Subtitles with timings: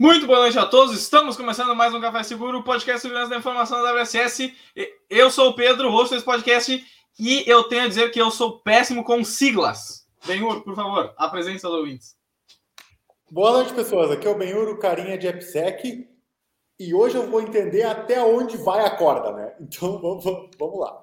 [0.00, 0.98] Muito boa noite a todos.
[0.98, 4.50] Estamos começando mais um Café Seguro, podcast Segurança da Informação da WSS.
[5.10, 6.82] Eu sou o Pedro, host desse podcast,
[7.18, 10.06] e eu tenho a dizer que eu sou péssimo com siglas.
[10.26, 12.16] Benhur, por favor, apresente seus ouvintes.
[13.30, 14.10] Boa noite, pessoas.
[14.10, 16.08] Aqui é o Benhur, o carinha de AppSec,
[16.78, 19.54] e hoje eu vou entender até onde vai a corda, né?
[19.60, 20.24] Então vamos,
[20.58, 20.98] vamos lá.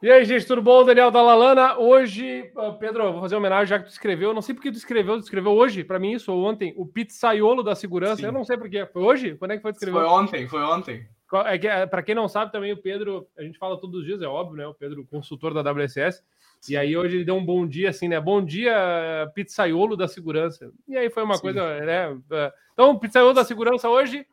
[0.00, 0.84] E aí, gente, tudo bom?
[0.84, 1.76] Daniel Dalalana.
[1.76, 4.32] Hoje, ah, Pedro, vou fazer uma homenagem já que tu escreveu.
[4.32, 7.64] Não sei porque tu escreveu, tu escreveu hoje, para mim, isso, ou ontem, o pizzaiolo
[7.64, 8.18] da segurança.
[8.18, 8.26] Sim.
[8.26, 8.86] Eu não sei porquê.
[8.86, 9.34] Foi hoje?
[9.34, 10.00] Quando é que foi que escreveu?
[10.00, 11.04] Foi ontem, foi ontem.
[11.46, 14.06] É que, é, para quem não sabe, também o Pedro, a gente fala todos os
[14.06, 14.68] dias, é óbvio, né?
[14.68, 16.22] O Pedro, consultor da WSS.
[16.60, 16.74] Sim.
[16.74, 18.20] E aí hoje ele deu um bom dia, assim, né?
[18.20, 20.70] Bom dia, pizzaiolo da segurança.
[20.86, 21.42] E aí foi uma Sim.
[21.42, 22.16] coisa, né?
[22.30, 24.24] É, então, pizzaiolo da segurança hoje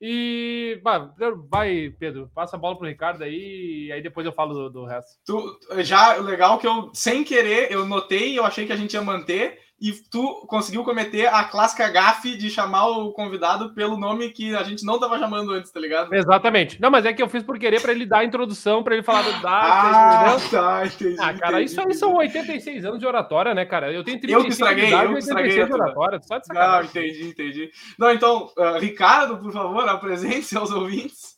[0.00, 4.70] e vai, Pedro, passa a bola pro Ricardo aí, e aí depois eu falo do,
[4.70, 5.18] do resto.
[5.26, 9.02] Tu, já, legal que eu, sem querer, eu notei, eu achei que a gente ia
[9.02, 14.54] manter, e tu conseguiu cometer a clássica gafe de chamar o convidado pelo nome que
[14.54, 16.14] a gente não estava chamando antes, tá ligado?
[16.14, 16.78] Exatamente.
[16.80, 19.02] Não, mas é que eu fiz por querer para ele dar a introdução, para ele
[19.02, 20.50] falar do ah, entendeu?
[20.50, 21.16] Tá, entendi.
[21.18, 23.90] Ah, cara, entendi, isso aí são 86 anos de oratória, né, cara?
[23.90, 27.28] Eu tenho 35 eu que estraguei, eu que estraguei de oratória, só de Não, entendi,
[27.28, 27.70] entendi.
[27.98, 31.36] Não, então, uh, Ricardo, por favor, apresente seus ouvintes.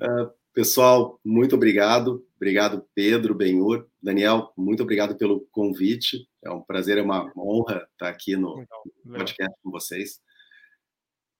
[0.00, 2.26] Uh, pessoal, muito obrigado.
[2.34, 3.86] Obrigado, Pedro, Benhur.
[4.02, 6.26] Daniel, muito obrigado pelo convite.
[6.42, 8.66] É um prazer, é uma honra estar aqui no
[9.04, 10.18] podcast com vocês.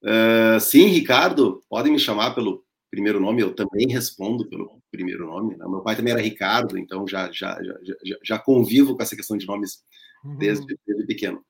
[0.02, 5.56] Uh, sim, Ricardo, podem me chamar pelo primeiro nome, eu também respondo pelo primeiro nome.
[5.56, 5.64] Né?
[5.66, 9.46] Meu pai também era Ricardo, então já, já, já, já convivo com essa questão de
[9.46, 9.82] nomes
[10.22, 10.36] uhum.
[10.36, 11.42] desde, desde pequeno.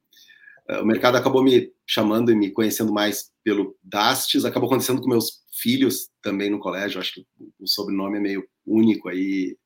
[0.71, 5.09] Uh, o mercado acabou me chamando e me conhecendo mais pelo Dastes, acabou acontecendo com
[5.09, 7.27] meus filhos também no colégio, acho que
[7.61, 9.57] o sobrenome é meio único aí,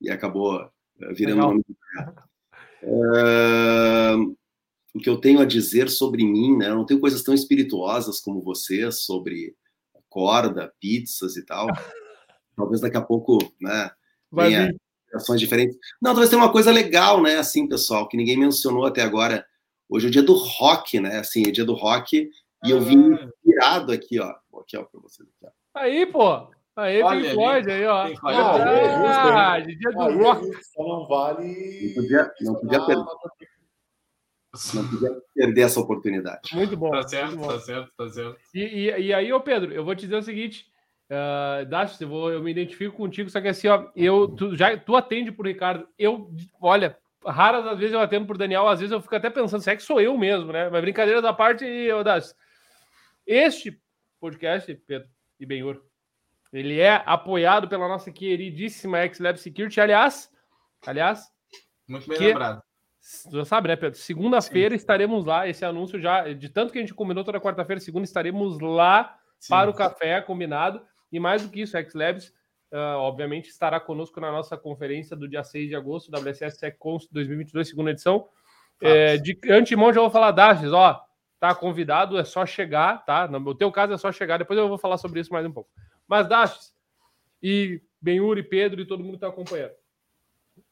[0.00, 1.50] e acabou uh, virando Legal.
[1.52, 1.64] nome
[2.82, 4.36] Uh,
[4.94, 6.68] o que eu tenho a dizer sobre mim, né?
[6.68, 9.54] Eu não tenho coisas tão espirituosas como vocês sobre
[10.08, 11.66] corda, pizzas e tal.
[12.56, 13.90] Talvez daqui a pouco, né?
[14.32, 14.72] Venha
[15.14, 15.76] ações diferentes.
[16.00, 17.36] Não, talvez tenha uma coisa legal, né?
[17.36, 19.44] Assim, pessoal, que ninguém mencionou até agora.
[19.88, 21.18] Hoje é o dia do rock, né?
[21.18, 22.28] Assim, é dia do rock.
[22.64, 23.24] E eu vim ah.
[23.24, 24.34] inspirado aqui, ó.
[24.60, 25.28] Aqui, ó, pra vocês.
[25.28, 25.80] Aqui, ó.
[25.80, 26.48] Aí, pô.
[26.78, 28.06] Aí Olha Pink Floyd, aí, ó.
[28.22, 30.64] Ah, ah, dia do rock.
[30.64, 31.88] Só não vale.
[31.88, 33.04] Não podia, não podia perder.
[34.74, 36.54] Não podia perder essa oportunidade.
[36.54, 36.90] Muito bom.
[36.90, 37.48] Tá certo, bom.
[37.48, 38.38] tá certo, tá certo.
[38.54, 40.66] E, e, e, aí, ô Pedro, eu vou te dizer o seguinte.
[41.10, 44.76] Uh, Dash, eu, vou, eu me identifico contigo, só que assim, ó, eu, tu, já,
[44.76, 45.88] tu atende por Ricardo.
[45.98, 46.30] Eu,
[46.60, 46.96] olha,
[47.26, 49.74] raras às vezes eu atendo por Daniel, às vezes eu fico até pensando se é
[49.74, 50.68] que sou eu mesmo, né?
[50.68, 52.34] Mas brincadeira da parte, eu, Dash.
[53.28, 53.78] Este
[54.18, 55.06] podcast, Pedro
[55.38, 55.82] e Benhur,
[56.50, 59.78] ele é apoiado pela nossa queridíssima XLab Security.
[59.82, 60.32] Aliás,
[60.86, 61.30] aliás,
[61.86, 62.62] muito bem que, lembrado.
[62.98, 63.98] Você sabe, né, Pedro?
[63.98, 65.46] Segunda-feira estaremos lá.
[65.46, 69.50] Esse anúncio já, de tanto que a gente combinou toda quarta-feira, segunda, estaremos lá Sim.
[69.50, 70.80] para o café combinado.
[71.12, 72.28] E mais do que isso, a XLabs,
[72.72, 77.68] uh, obviamente, estará conosco na nossa conferência do dia 6 de agosto, WSS SecCons 2022,
[77.68, 78.26] segunda edição.
[78.80, 80.98] É, de antemão, já vou falar, Dashes, ó,
[81.40, 83.28] tá convidado, é só chegar, tá?
[83.28, 84.38] No teu caso, é só chegar.
[84.38, 85.70] Depois eu vou falar sobre isso mais um pouco.
[86.06, 86.74] Mas Dastes
[87.42, 89.72] e Benhur e Pedro e todo mundo está acompanhando.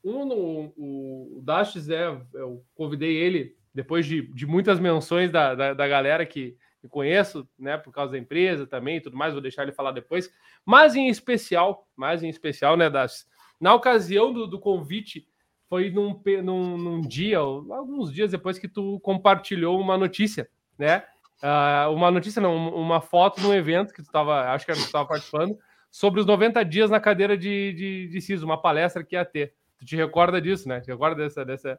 [0.04, 5.74] Um, o, o Dastes, é, eu convidei ele depois de, de muitas menções da, da,
[5.74, 9.42] da galera que, que conheço, né, por causa da empresa também e tudo mais, vou
[9.42, 10.32] deixar ele falar depois.
[10.64, 13.28] Mas em especial, mais em especial, né, Dastes,
[13.60, 15.28] na ocasião do, do convite,
[15.68, 20.48] foi num, num, num, dia, alguns dias depois que tu compartilhou uma notícia,
[20.78, 21.02] né?
[21.42, 24.78] uh, uma notícia, não, uma foto de um evento que tu estava, acho que tu
[24.78, 25.58] estava participando,
[25.90, 29.54] sobre os 90 dias na cadeira de, de, de CISO, uma palestra que ia ter.
[29.78, 30.80] Tu te recorda disso, né?
[30.80, 31.78] Te recorda dessa, dessa.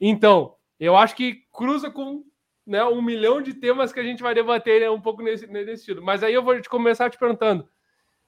[0.00, 2.24] Então, eu acho que cruza com
[2.66, 5.72] né, um milhão de temas que a gente vai debater né, um pouco nesse, nesse
[5.72, 6.02] estilo.
[6.02, 7.68] Mas aí eu vou te começar te perguntando.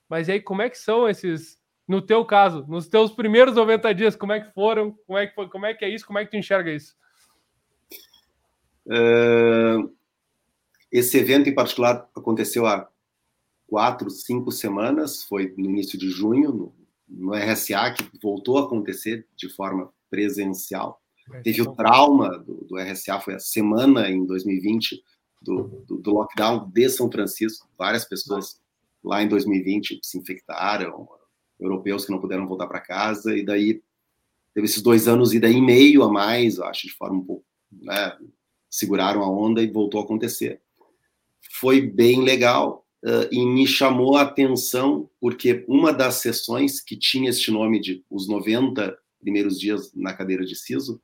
[0.09, 1.59] Mas aí, como é que são esses,
[1.89, 4.93] no teu caso, nos teus primeiros 90 dias, como é que foram?
[5.07, 6.07] Como é que, foi, como é, que é isso?
[6.07, 6.95] Como é que tu enxerga isso?
[8.87, 9.96] Uh,
[10.99, 12.89] esse evento em particular aconteceu há
[13.67, 16.75] quatro, cinco semanas, foi no início de junho, no,
[17.09, 21.03] no RSA, que voltou a acontecer de forma presencial.
[21.33, 21.75] É, Teve o então.
[21.75, 25.03] trauma do, do, RSA, foi a semana em 2020
[25.43, 27.69] do, do, do, lockdown de São Francisco.
[27.77, 28.61] Várias pessoas
[29.03, 31.09] lá em 2020 se infectaram,
[31.59, 33.83] europeus que não puderam voltar para casa, e daí
[34.55, 38.17] teve esses dois anos e daí meio a mais, acho, de forma um pouco, né,
[38.71, 40.61] seguraram a onda e voltou a acontecer
[41.61, 47.31] foi bem legal uh, e me chamou a atenção porque uma das sessões que tinha
[47.31, 51.01] este nome de os 90 primeiros dias na cadeira de siso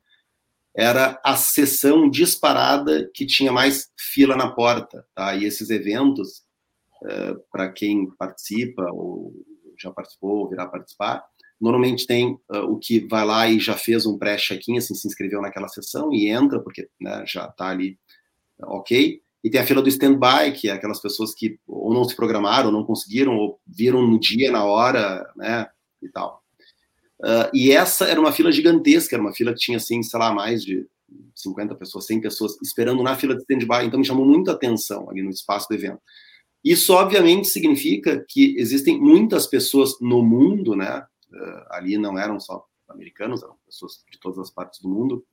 [0.75, 5.35] era a sessão disparada que tinha mais fila na porta, tá?
[5.35, 6.43] E esses eventos,
[7.03, 9.33] uh, para quem participa ou
[9.79, 11.23] já participou ou virá participar,
[11.61, 15.41] normalmente tem uh, o que vai lá e já fez um pré-check-in, assim, se inscreveu
[15.41, 17.97] naquela sessão e entra, porque né, já está ali
[18.61, 19.21] ok.
[19.43, 22.67] E tem a fila do stand-by, que é aquelas pessoas que ou não se programaram,
[22.67, 25.67] ou não conseguiram, ou viram no dia, na hora, né,
[26.01, 26.41] e tal.
[27.19, 30.33] Uh, e essa era uma fila gigantesca, era uma fila que tinha, assim, sei lá,
[30.33, 30.87] mais de
[31.35, 35.21] 50 pessoas, 100 pessoas esperando na fila de stand-by, então me chamou muita atenção ali
[35.21, 35.99] no espaço do evento.
[36.63, 42.65] Isso, obviamente, significa que existem muitas pessoas no mundo, né, uh, ali não eram só
[42.89, 45.25] americanos, eram pessoas de todas as partes do mundo,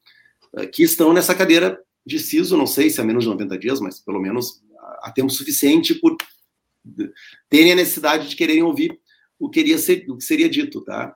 [0.54, 3.80] uh, que estão nessa cadeira de CISO, não sei se é menos de 90 dias,
[3.80, 4.62] mas pelo menos
[5.02, 6.16] há tempo suficiente por
[7.48, 8.98] terem a necessidade de quererem ouvir
[9.38, 11.14] o que, ser, o que seria dito, tá?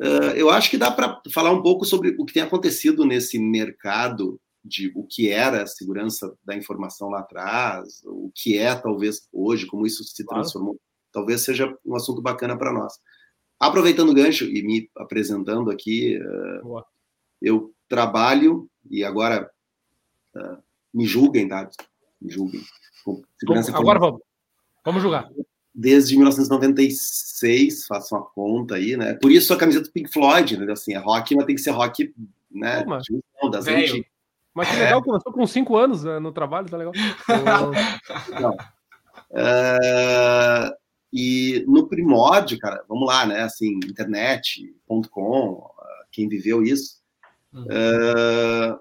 [0.00, 3.38] Uh, eu acho que dá para falar um pouco sobre o que tem acontecido nesse
[3.38, 9.28] mercado de o que era a segurança da informação lá atrás, o que é talvez
[9.32, 10.74] hoje, como isso se transformou.
[10.74, 10.82] Claro.
[11.12, 12.94] Talvez seja um assunto bacana para nós.
[13.58, 16.82] Aproveitando o gancho e me apresentando aqui, uh,
[17.40, 19.50] eu trabalho e agora
[20.38, 20.58] uh,
[20.92, 21.68] me julguem, tá?
[22.20, 22.62] Me julguem.
[23.74, 24.20] Agora vamos.
[24.84, 25.28] Vamos julgar.
[25.74, 29.14] Desde 1996, faço uma conta aí, né?
[29.14, 30.72] Por isso a camiseta do Pink Floyd, né?
[30.72, 32.12] Assim, é rock, mas tem que ser rock,
[32.50, 32.82] né?
[32.82, 33.04] Pô, mas...
[33.50, 34.06] das antigas.
[34.54, 36.92] Mas que legal, começou com cinco anos né, no trabalho, tá legal.
[38.40, 38.50] Não.
[39.30, 40.74] Uh,
[41.12, 43.42] e no primórdio, cara, vamos lá, né?
[43.42, 45.70] Assim, internet.com,
[46.10, 47.00] quem viveu isso,
[47.52, 47.62] uhum.
[47.66, 48.80] uh,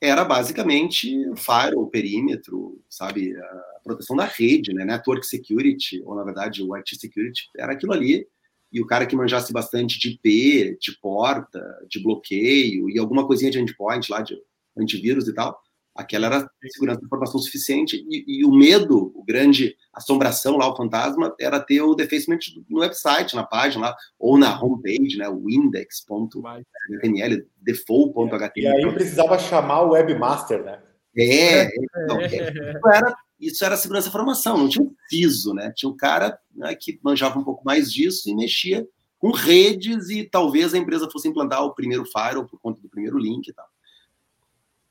[0.00, 6.62] era basicamente firewall, perímetro, sabe, a proteção da rede, né, network security, ou na verdade
[6.62, 8.26] o IT security, era aquilo ali,
[8.72, 13.50] e o cara que manjasse bastante de IP, de porta, de bloqueio, e alguma coisinha
[13.50, 14.36] de endpoint lá, de
[14.76, 15.58] antivírus e tal,
[15.96, 20.76] aquela era segurança de informação suficiente, e, e, o medo, o grande assombração lá, o
[20.76, 22.38] fantasma, era ter o defacement
[22.68, 28.50] no website, na página lá, ou na homepage, né, o index.html, default.html.
[28.56, 30.80] E aí precisava chamar o webmaster, né?
[31.18, 35.72] É, então, isso, era, isso era segurança de informação, não tinha um piso, né?
[35.74, 38.86] Tinha um cara né, que manjava um pouco mais disso e mexia
[39.18, 43.18] com redes e talvez a empresa fosse implantar o primeiro firewall por conta do primeiro
[43.18, 43.66] link e tal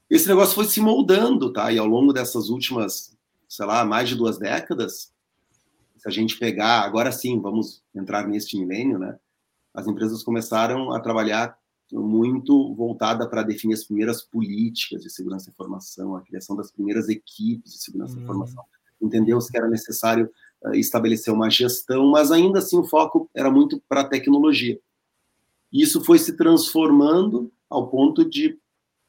[0.09, 1.71] esse negócio foi se moldando, tá?
[1.71, 3.17] E ao longo dessas últimas,
[3.47, 5.11] sei lá, mais de duas décadas,
[5.97, 9.17] se a gente pegar, agora sim, vamos entrar neste milênio, né?
[9.73, 11.57] As empresas começaram a trabalhar
[11.91, 17.09] muito voltada para definir as primeiras políticas de segurança da informação, a criação das primeiras
[17.09, 18.63] equipes de segurança da informação.
[19.01, 20.29] Entendeu-se que era necessário
[20.63, 24.79] uh, estabelecer uma gestão, mas ainda assim o foco era muito para a tecnologia.
[25.71, 28.57] Isso foi se transformando ao ponto de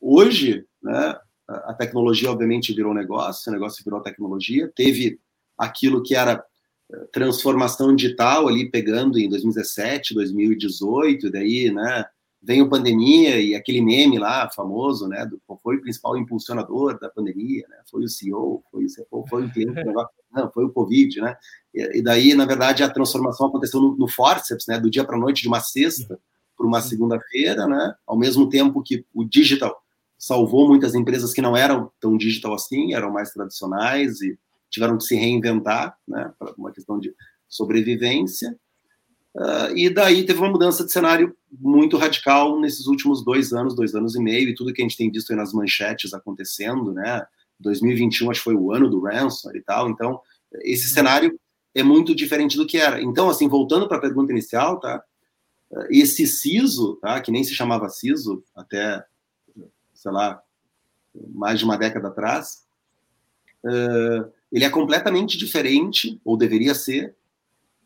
[0.01, 1.19] hoje né?
[1.49, 4.71] A tecnologia, obviamente, virou negócio, o negócio virou tecnologia.
[4.75, 5.21] Teve
[5.57, 6.45] aquilo que era
[6.93, 12.05] eh, transformação digital ali pegando em 2017, 2018, daí, né,
[12.43, 17.09] vem a pandemia e aquele meme lá famoso, né, do foi o principal impulsionador da
[17.09, 19.73] pandemia, né, foi o CEO, foi o CFO, foi o cliente,
[20.33, 21.37] não, foi o Covid, né,
[21.75, 25.19] e, e, daí, na verdade, a transformação aconteceu no, no forceps, né, do dia para
[25.19, 26.19] noite, de uma sexta
[26.57, 29.86] para uma segunda-feira, né, ao mesmo tempo que o digital
[30.19, 34.39] salvou muitas empresas que não eram tão digital assim, eram mais tradicionais e
[34.71, 37.15] tiveram que se reinventar, né, para uma questão de
[37.49, 38.57] sobrevivência.
[39.35, 43.95] Uh, e daí teve uma mudança de cenário muito radical nesses últimos dois anos, dois
[43.95, 47.25] anos e meio, e tudo que a gente tem visto nas manchetes acontecendo, né?
[47.61, 50.21] 2021 acho que foi o ano do ransomware e tal, então
[50.63, 51.39] esse cenário
[51.75, 53.03] é muito diferente do que era.
[53.03, 55.03] Então, assim, voltando para a pergunta inicial, tá?
[55.91, 57.21] Esse CISO, tá?
[57.21, 59.05] Que nem se chamava CISO até
[60.07, 60.41] sei lá,
[61.35, 62.65] mais de uma década atrás,
[63.65, 67.17] uh, ele é completamente diferente, ou deveria ser,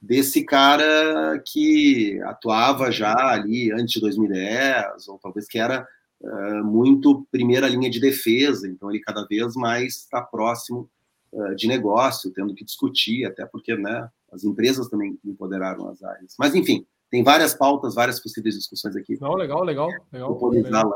[0.02, 5.88] desse cara que atuava já ali antes de 2010, ou talvez que era
[6.20, 10.90] uh, muito primeira linha de defesa, então ele cada vez mais está próximo
[11.32, 16.34] uh, de negócio, tendo que discutir, até porque né, as empresas também empoderaram as áreas.
[16.38, 19.16] Mas, enfim, tem várias pautas, várias possíveis discussões aqui.
[19.18, 19.88] Não, legal, legal.
[20.12, 20.94] legal, legal.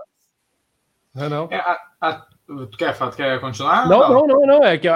[1.15, 1.49] Não, não.
[1.51, 2.13] É, a, a,
[2.47, 3.89] tu, quer, tu quer continuar?
[3.89, 4.65] Não, não, não, não.
[4.65, 4.89] É que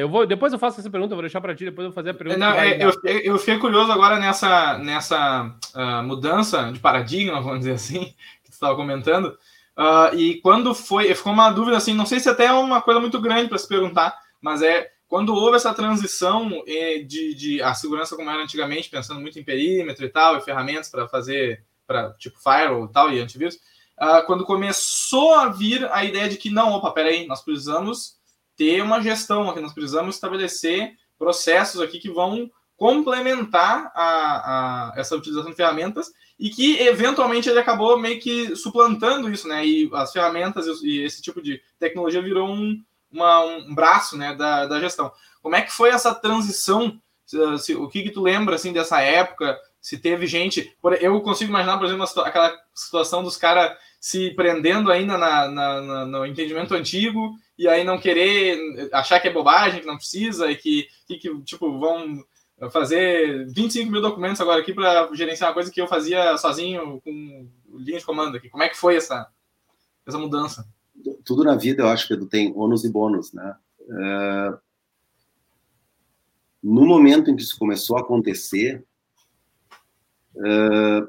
[0.00, 2.10] eu vou, depois eu faço essa pergunta, vou deixar para ti, depois eu vou fazer
[2.10, 2.38] a pergunta.
[2.38, 7.72] Não, é, eu, eu fiquei curioso agora nessa, nessa uh, mudança de paradigma, vamos dizer
[7.72, 8.04] assim,
[8.44, 9.36] que tu estava comentando.
[9.76, 13.00] Uh, e quando foi, ficou uma dúvida assim, não sei se até é uma coisa
[13.00, 17.74] muito grande para se perguntar, mas é quando houve essa transição eh, de, de a
[17.74, 22.12] segurança como era antigamente, pensando muito em perímetro e tal, e ferramentas para fazer, para
[22.14, 23.58] tipo firewall e tal, e antivírus,
[24.00, 28.16] uh, quando começou a vir a ideia de que não, opa, peraí, nós precisamos
[28.56, 35.16] ter uma gestão aqui, nós precisamos estabelecer processos aqui que vão complementar a, a, essa
[35.16, 39.64] utilização de ferramentas e que eventualmente ele acabou meio que suplantando isso, né?
[39.64, 44.66] E as ferramentas e esse tipo de tecnologia virou um, uma, um braço né, da,
[44.66, 45.12] da gestão.
[45.40, 47.00] Como é que foi essa transição?
[47.24, 49.58] Se, se, o que, que tu lembra assim dessa época?
[49.84, 50.74] Se teve gente.
[50.98, 56.06] Eu consigo imaginar, por exemplo, aquela situação dos caras se prendendo ainda na, na, na,
[56.06, 60.56] no entendimento antigo e aí não querer achar que é bobagem, que não precisa e
[60.56, 62.24] que, que, que tipo, vão
[62.70, 67.46] fazer 25 mil documentos agora aqui para gerenciar uma coisa que eu fazia sozinho com
[67.74, 68.48] linha de comando aqui.
[68.48, 69.28] Como é que foi essa,
[70.06, 70.66] essa mudança?
[71.26, 73.54] Tudo na vida, eu acho que tem ônus e bônus, né?
[73.80, 74.58] Uh,
[76.62, 78.82] no momento em que isso começou a acontecer,
[80.36, 81.08] uh,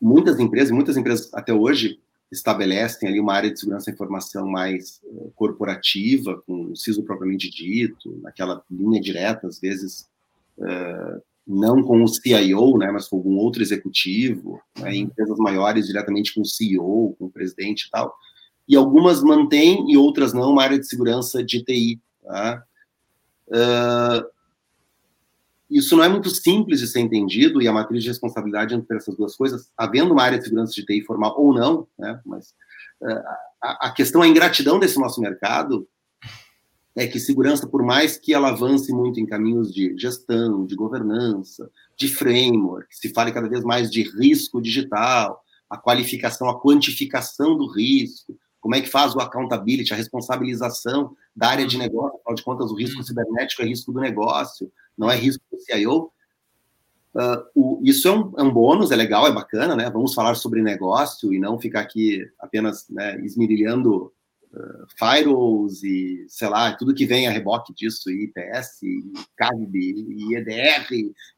[0.00, 5.00] muitas empresas, muitas empresas até hoje estabelecem ali uma área de segurança da informação mais
[5.04, 10.08] uh, corporativa, com o CISO propriamente dito, naquela linha direta, às vezes
[10.58, 15.86] uh, não com o CIO, né, mas com algum outro executivo, né, em empresas maiores
[15.86, 18.14] diretamente com o CEO, com o presidente e tal.
[18.68, 21.98] E algumas mantêm e outras não uma área de segurança de TI.
[22.22, 22.62] Tá?
[23.46, 24.37] Uh,
[25.70, 29.16] isso não é muito simples de ser entendido, e a matriz de responsabilidade entre essas
[29.16, 32.54] duas coisas, havendo uma área de segurança de TI formal ou não, né, mas
[33.02, 33.22] uh,
[33.62, 35.86] a, a, questão, a ingratidão desse nosso mercado
[36.96, 41.70] é que segurança, por mais que ela avance muito em caminhos de gestão, de governança,
[41.96, 47.70] de framework, se fale cada vez mais de risco digital, a qualificação, a quantificação do
[47.70, 52.42] risco, como é que faz o accountability, a responsabilização da área de negócio, afinal de
[52.42, 56.10] contas, o risco cibernético é risco do negócio, não é risco do CIO.
[57.14, 59.88] Uh, ah, o, isso é um, é um, bônus, é legal, é bacana, né?
[59.90, 64.12] Vamos falar sobre negócio e não ficar aqui apenas né, esmirilhando
[64.52, 70.36] uh, firewalls e, sei lá, tudo que vem a reboque disso, IPS, e CAB, e
[70.36, 70.86] EDR,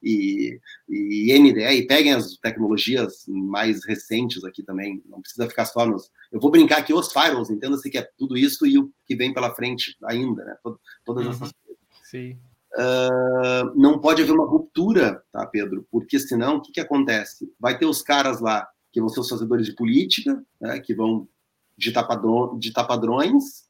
[0.02, 5.87] e, e NDR, e peguem as tecnologias mais recentes aqui também, não precisa ficar só
[5.87, 6.11] nos...
[6.33, 9.33] Eu vou brincar aqui, os firewalls, entenda-se que é tudo isso e o que vem
[9.33, 10.57] pela frente ainda, né?
[11.05, 11.31] Todas uhum.
[11.31, 11.81] essas coisas.
[12.02, 12.38] Sim.
[12.73, 15.87] Uh, não pode haver uma ruptura, tá, Pedro?
[15.91, 17.53] Porque senão, o que, que acontece?
[17.59, 21.29] Vai ter os caras lá que vão ser os fazedores de política, né, que vão
[21.77, 23.69] ditar, padrões,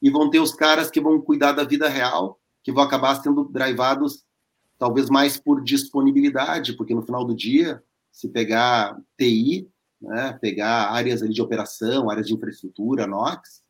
[0.00, 3.44] e vão ter os caras que vão cuidar da vida real, que vão acabar sendo
[3.44, 4.24] drivados
[4.78, 9.68] talvez mais por disponibilidade, porque no final do dia, se pegar TI,
[10.00, 13.61] né, pegar áreas ali de operação, áreas de infraestrutura, NOx,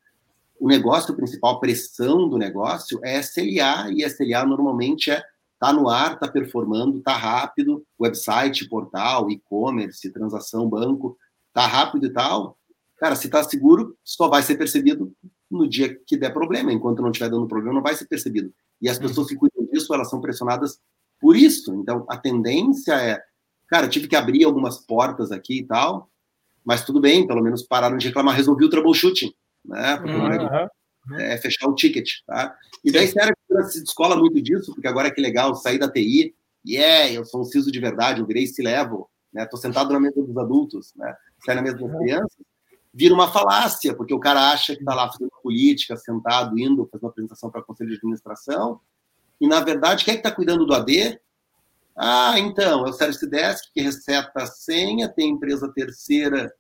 [0.63, 5.21] o negócio principal, a pressão do negócio é SLA, e SLA normalmente é
[5.59, 11.19] tá no ar, tá performando, tá rápido, website, portal, e-commerce, transação, banco,
[11.53, 12.57] tá rápido e tal.
[12.97, 15.13] Cara, se tá seguro, só vai ser percebido
[15.51, 16.73] no dia que der problema.
[16.73, 18.55] Enquanto não estiver dando problema, não vai ser percebido.
[18.81, 20.79] E as pessoas que cuidam disso, elas são pressionadas
[21.21, 21.75] por isso.
[21.75, 23.21] Então, a tendência é,
[23.67, 26.09] cara, tive que abrir algumas portas aqui e tal,
[26.65, 29.97] mas tudo bem, pelo menos pararam de reclamar, resolvi o troubleshooting né?
[30.01, 31.17] Uhum.
[31.19, 32.57] é fechar o ticket, tá?
[32.85, 33.35] E daí, sério,
[33.69, 37.17] se descola muito disso, porque agora é que legal sair da TI, e yeah, é,
[37.17, 39.47] eu sou um CISO de verdade, eu virei C-level, né?
[39.47, 41.15] Tô sentado na mesa dos adultos, né?
[41.45, 42.37] Sai na mesa das crianças,
[42.95, 47.09] vira uma falácia, porque o cara acha que tá lá fazendo política, sentado, indo, fazendo
[47.09, 48.81] apresentação para o conselho de administração,
[49.41, 51.21] e na verdade, quem é que está cuidando do AD?
[51.97, 56.53] Ah, então, é o Service Desk que receta a senha, tem empresa terceira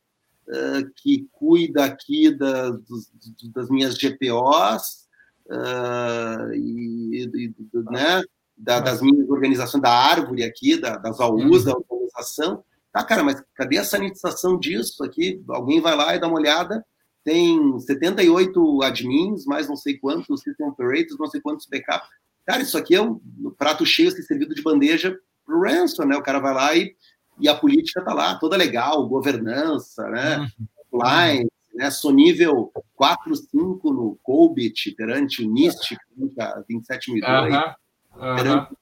[0.48, 3.10] uh, que cuida aqui da, dos,
[3.54, 5.06] das minhas GPOs
[5.46, 7.54] uh, e, e
[7.90, 8.22] né,
[8.56, 12.64] da, das minhas organizações, da árvore aqui, da, das AUs, da organização.
[12.92, 15.42] Tá, cara, mas cadê a sanitização disso aqui?
[15.48, 16.84] Alguém vai lá e dá uma olhada.
[17.24, 22.08] Tem 78 admins, mais não sei quantos system operators, não sei quantos backups.
[22.44, 23.20] Cara, isso aqui é um
[23.56, 26.16] prato cheio, assim, servido de bandeja pro ransom, né?
[26.16, 26.94] O cara vai lá e
[27.42, 30.48] e a política está lá, toda legal, governança, né?
[30.90, 31.78] Compliance, uhum.
[31.78, 31.90] né?
[31.90, 35.96] Sou nível 4, 5 no Colbit, perante o NIST,
[36.38, 38.36] a 27002, uhum.
[38.36, 38.76] perante...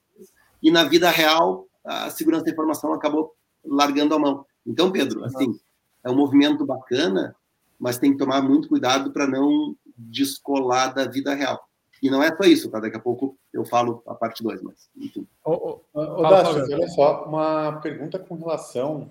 [0.63, 4.45] e na vida real, a segurança da informação acabou largando a mão.
[4.67, 5.59] Então, Pedro, assim,
[6.05, 7.35] é um movimento bacana,
[7.79, 11.70] mas tem que tomar muito cuidado para não descolar da vida real.
[12.03, 12.81] E não é só isso, tá?
[12.81, 15.27] Daqui a pouco eu falo a parte 2, mas enfim.
[15.45, 19.11] Ô, ô, ô Dácio, olha só, uma pergunta com relação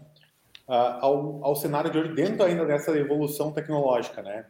[0.67, 4.45] uh, ao, ao cenário de hoje, dentro ainda dessa evolução tecnológica, né?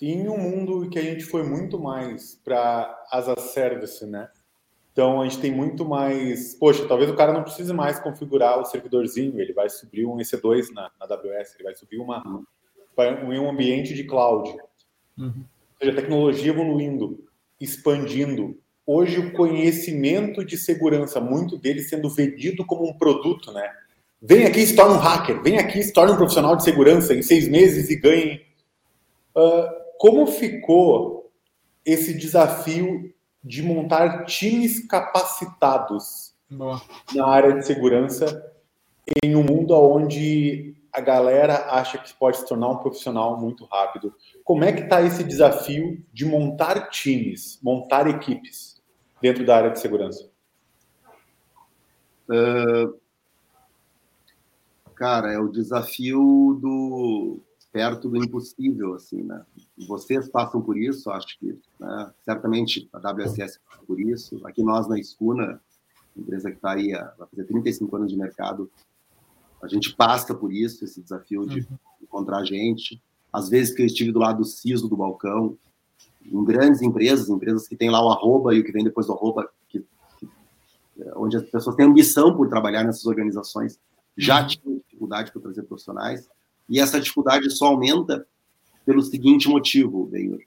[0.00, 4.28] Em um mundo que a gente foi muito mais para as a service, né?
[4.92, 6.54] Então a gente tem muito mais.
[6.54, 10.72] Poxa, talvez o cara não precise mais configurar o servidorzinho, ele vai subir um EC2
[10.72, 12.22] na, na AWS, ele vai subir uma,
[12.98, 14.50] em um ambiente de cloud.
[15.18, 15.44] Uhum.
[15.44, 17.25] Ou seja, a tecnologia evoluindo,
[17.60, 18.58] expandindo.
[18.86, 23.68] Hoje o conhecimento de segurança, muito dele sendo vendido como um produto, né?
[24.22, 26.64] Vem aqui e se torne um hacker, vem aqui e se torne um profissional de
[26.64, 28.40] segurança em seis meses e ganhe.
[29.34, 31.30] Uh, como ficou
[31.84, 36.80] esse desafio de montar times capacitados Boa.
[37.14, 38.52] na área de segurança
[39.22, 44.14] em um mundo onde a galera acha que pode se tornar um profissional muito rápido?
[44.42, 48.82] Como é que está esse desafio de montar times, montar equipes
[49.20, 50.26] dentro da área de segurança?
[52.30, 52.98] Uh,
[54.94, 59.44] cara, é o desafio do perto do impossível, assim, né?
[59.86, 62.10] Vocês passam por isso, acho que, né?
[62.24, 64.40] certamente a WSS passa por isso.
[64.46, 65.60] Aqui nós na Escuna,
[66.16, 68.70] empresa que está aí, fazer 35 anos de mercado,
[69.62, 71.78] a gente passa por isso, esse desafio de uhum.
[72.02, 73.02] encontrar gente.
[73.32, 75.56] Às vezes que eu estive do lado do CISO do balcão,
[76.24, 79.12] em grandes empresas, empresas que têm lá o arroba e o que vem depois do
[79.12, 79.84] arroba, que,
[80.18, 80.28] que,
[81.14, 83.78] onde as pessoas têm ambição por trabalhar nessas organizações,
[84.16, 84.46] já uhum.
[84.46, 86.28] tinham dificuldade para trazer profissionais,
[86.68, 88.26] e essa dificuldade só aumenta
[88.84, 90.40] pelo seguinte motivo, Benhur.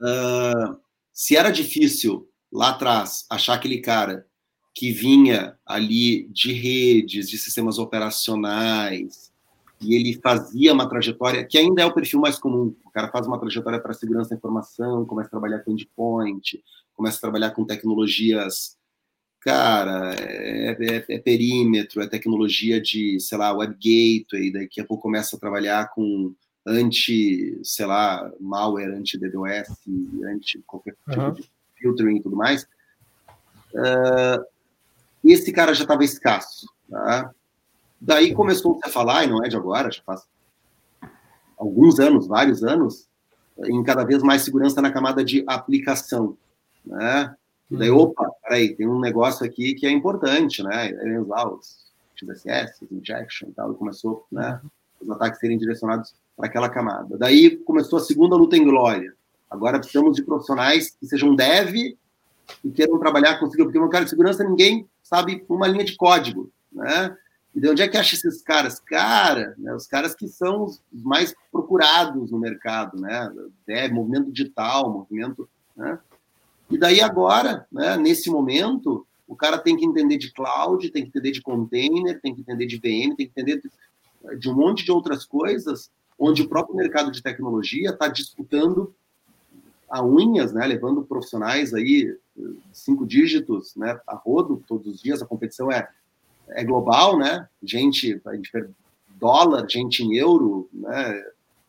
[0.00, 0.76] Uh,
[1.12, 4.26] se era difícil lá atrás achar aquele cara
[4.74, 9.32] que vinha ali de redes, de sistemas operacionais,
[9.80, 12.74] e ele fazia uma trajetória, que ainda é o perfil mais comum.
[12.86, 16.62] O cara faz uma trajetória para segurança da informação, começa a trabalhar com endpoint,
[16.94, 18.76] começa a trabalhar com tecnologias
[19.42, 25.02] cara, é, é, é, perímetro, é tecnologia de, sei lá, web gateway, daqui a pouco
[25.02, 26.32] começa a trabalhar com
[26.64, 29.68] anti, sei lá, malware, anti-DDoS,
[30.24, 31.32] anti qualquer tipo uhum.
[31.32, 32.68] de filtering e tudo mais.
[33.74, 34.44] Uh,
[35.30, 37.30] esse cara já estava escasso, tá?
[38.00, 40.22] Daí começou a falar, e não é de agora, já faz
[41.56, 43.08] alguns anos, vários anos,
[43.64, 46.36] em cada vez mais segurança na camada de aplicação,
[46.84, 47.34] né?
[47.70, 48.00] E daí, uhum.
[48.00, 50.92] opa, peraí, tem um negócio aqui que é importante, né?
[51.00, 54.60] Aí lá os XSS, injection e tal, e começou, né?
[55.00, 57.16] Os ataques serem direcionados para aquela camada.
[57.16, 59.14] Daí começou a segunda luta em glória.
[59.48, 61.96] Agora precisamos de profissionais que sejam dev
[62.64, 65.96] e queiram trabalhar com segurança, porque no cara de segurança ninguém sabe uma linha de
[65.96, 67.16] código, né?
[67.54, 68.80] E de onde é que acha esses caras?
[68.80, 73.30] Cara, né, os caras que são os mais procurados no mercado, né?
[73.66, 75.98] Dev, movimento digital, movimento, né?
[76.70, 81.08] E daí agora, né, nesse momento, o cara tem que entender de cloud, tem que
[81.08, 84.82] entender de container, tem que entender de VM, tem que entender de, de um monte
[84.82, 88.94] de outras coisas, onde o próprio mercado de tecnologia está disputando
[89.90, 92.16] a unhas, né, levando profissionais aí
[92.72, 95.22] cinco dígitos, né, a rodo todos os dias.
[95.22, 95.88] A competição é
[96.48, 97.48] é global, né?
[97.62, 98.50] Gente, a gente
[99.16, 101.24] dólar, gente em euro, né?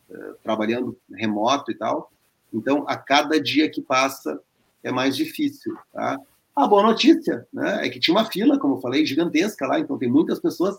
[0.09, 2.11] É, trabalhando remoto e tal.
[2.53, 4.39] Então, a cada dia que passa,
[4.83, 5.75] é mais difícil.
[5.91, 6.19] Tá?
[6.55, 9.97] A boa notícia né, é que tinha uma fila, como eu falei, gigantesca lá, então
[9.97, 10.77] tem muitas pessoas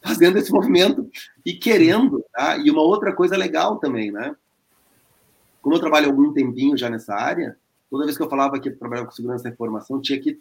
[0.00, 1.10] fazendo esse movimento
[1.44, 2.24] e querendo.
[2.32, 2.58] Tá?
[2.58, 4.36] E uma outra coisa legal também, né?
[5.60, 7.58] Como eu trabalho algum tempinho já nessa área,
[7.90, 10.38] toda vez que eu falava que trabalhava com segurança da informação, tinha que,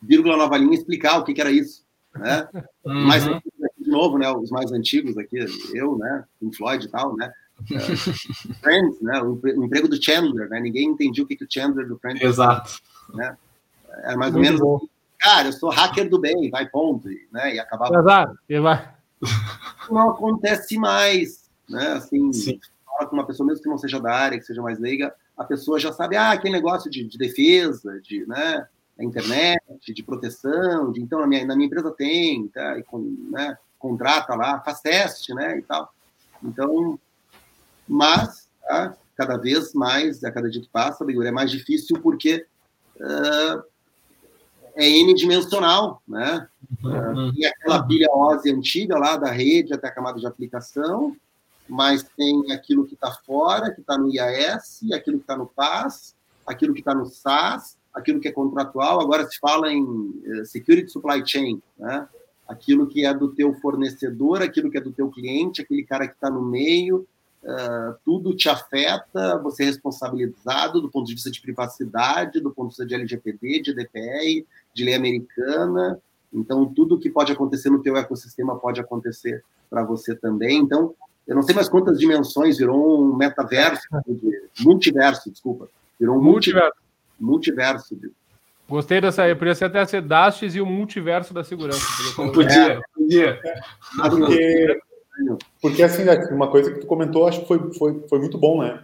[0.00, 1.84] vírgula nova linha, explicar o que, que era isso.
[2.14, 2.48] Né?
[2.84, 3.06] Uhum.
[3.06, 5.38] Mas, de novo, né, os mais antigos aqui,
[5.74, 7.32] eu, né, Pink Floyd e tal, né?
[8.60, 9.20] Friends, né?
[9.22, 10.58] O emprego do Chandler, né?
[10.58, 12.22] Ninguém entendia o que, que o Chandler do Friends.
[12.22, 12.80] Exato.
[13.14, 13.36] Né?
[14.02, 14.60] Era mais Muito ou menos.
[14.60, 14.76] Bom.
[14.76, 14.88] Assim,
[15.22, 17.54] Cara, eu sou hacker do bem, vai ponto, né?
[17.54, 17.96] E acabava.
[17.96, 18.36] Exato.
[18.48, 18.92] E vai.
[19.88, 21.92] Não acontece mais, né?
[21.92, 22.60] Assim, Sim.
[22.84, 25.44] fala com uma pessoa mesmo que não seja da área, que seja mais leiga, a
[25.44, 28.66] pessoa já sabe, ah, aquele negócio de, de defesa, de, né?
[28.96, 32.78] Da internet, de proteção, de então na minha, na minha empresa tem, tá?
[32.78, 32.98] E com,
[33.30, 33.56] né?
[33.78, 35.58] Contrata lá, faz teste, né?
[35.58, 35.92] E tal.
[36.42, 36.98] Então,
[37.88, 38.96] mas tá?
[39.16, 42.46] cada vez mais, a cada dia que passa, é mais difícil porque
[42.96, 43.62] uh,
[44.74, 46.48] é n-dimensional, né?
[46.82, 47.28] Uhum.
[47.28, 51.16] Uh, e aquela pilha OSI antiga lá da rede até a camada de aplicação,
[51.68, 56.14] mas tem aquilo que está fora, que está no IAS, aquilo que está no PAS,
[56.46, 59.00] aquilo que está no SAS, aquilo que é contratual.
[59.00, 62.08] Agora se fala em uh, Security Supply Chain, né?
[62.48, 66.14] Aquilo que é do teu fornecedor, aquilo que é do teu cliente, aquele cara que
[66.14, 67.06] está no meio,
[67.44, 72.68] Uh, tudo te afeta, você é responsabilizado do ponto de vista de privacidade, do ponto
[72.68, 76.00] de vista de LGPD, de DPR, de lei americana.
[76.32, 80.58] Então, tudo que pode acontecer no teu ecossistema pode acontecer para você também.
[80.58, 80.94] Então,
[81.26, 83.82] eu não sei mais quantas dimensões, virou um metaverso,
[84.60, 85.68] multiverso, desculpa.
[85.98, 86.76] Virou um multiverso.
[87.18, 87.96] Multiverso.
[88.68, 91.86] Gostei dessa aí, podia ser até ser Dastes e o multiverso da segurança.
[92.32, 93.40] Podia, podia.
[93.96, 94.80] Porque
[95.60, 98.82] Porque assim, uma coisa que tu comentou, acho que foi, foi, foi muito bom, né?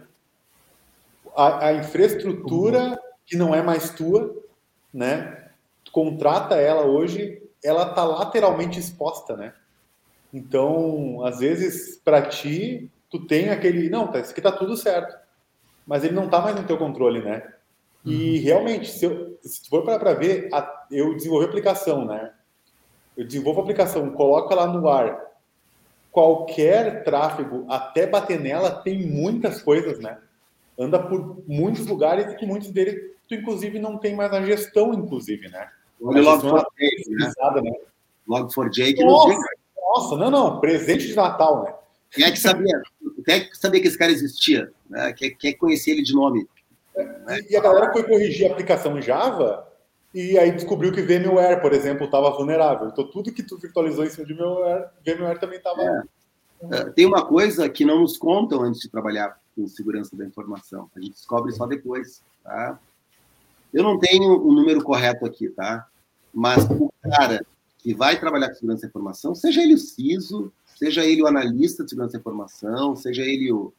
[1.35, 4.35] A, a infraestrutura que não é mais tua,
[4.93, 5.49] né?
[5.83, 9.53] Tu contrata ela hoje, ela tá lateralmente exposta, né?
[10.33, 15.17] Então, às vezes, para ti, tu tem aquele, não, tá, isso aqui tá tudo certo,
[15.85, 17.51] mas ele não tá mais no teu controle, né?
[18.05, 18.43] E uhum.
[18.43, 22.31] realmente, se, eu, se tu for para ver, a, eu desenvolvi aplicação, né?
[23.17, 25.27] Eu desenvolvo a aplicação, coloco ela no ar.
[26.11, 30.17] Qualquer tráfego, até bater nela, tem muitas coisas, né?
[30.77, 34.93] Anda por muitos lugares e que muitos deles, tu inclusive não tem mais a gestão,
[34.93, 35.69] inclusive, né?
[36.01, 36.63] Olha Log4j,
[37.09, 37.61] né?
[37.61, 37.71] né?
[38.27, 39.27] Log4j que não
[39.89, 41.73] Nossa, não, não, presente de Natal, né?
[42.11, 42.79] Quem é que sabia?
[43.25, 44.71] Quem é que sabia que esse cara existia?
[44.87, 45.11] Né?
[45.13, 46.47] Quem, é que conhecia ele de nome?
[47.49, 49.67] E a galera foi corrigir a aplicação Java
[50.13, 52.87] e aí descobriu que VMware, por exemplo, estava vulnerável.
[52.87, 55.81] Então tudo que tu virtualizou em cima de VMware, VMware também estava.
[55.81, 56.01] É.
[56.71, 60.89] É, tem uma coisa que não nos contam antes de trabalhar com segurança da informação.
[60.95, 62.21] A gente descobre só depois.
[62.43, 62.77] Tá?
[63.73, 65.87] Eu não tenho o um número correto aqui, tá?
[66.33, 67.41] Mas o cara
[67.79, 71.83] que vai trabalhar com segurança da informação, seja ele o CISO, seja ele o analista
[71.83, 73.73] de segurança da informação, seja ele o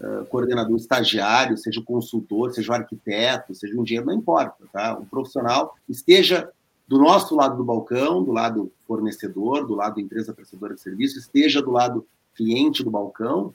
[0.00, 4.98] uh, coordenador estagiário, seja o consultor, seja o arquiteto, seja um engenheiro, não importa, tá?
[4.98, 6.50] Um profissional esteja
[6.86, 11.62] do nosso lado do balcão, do lado fornecedor, do lado empresa prestadora de serviço, esteja
[11.62, 13.54] do lado cliente do balcão,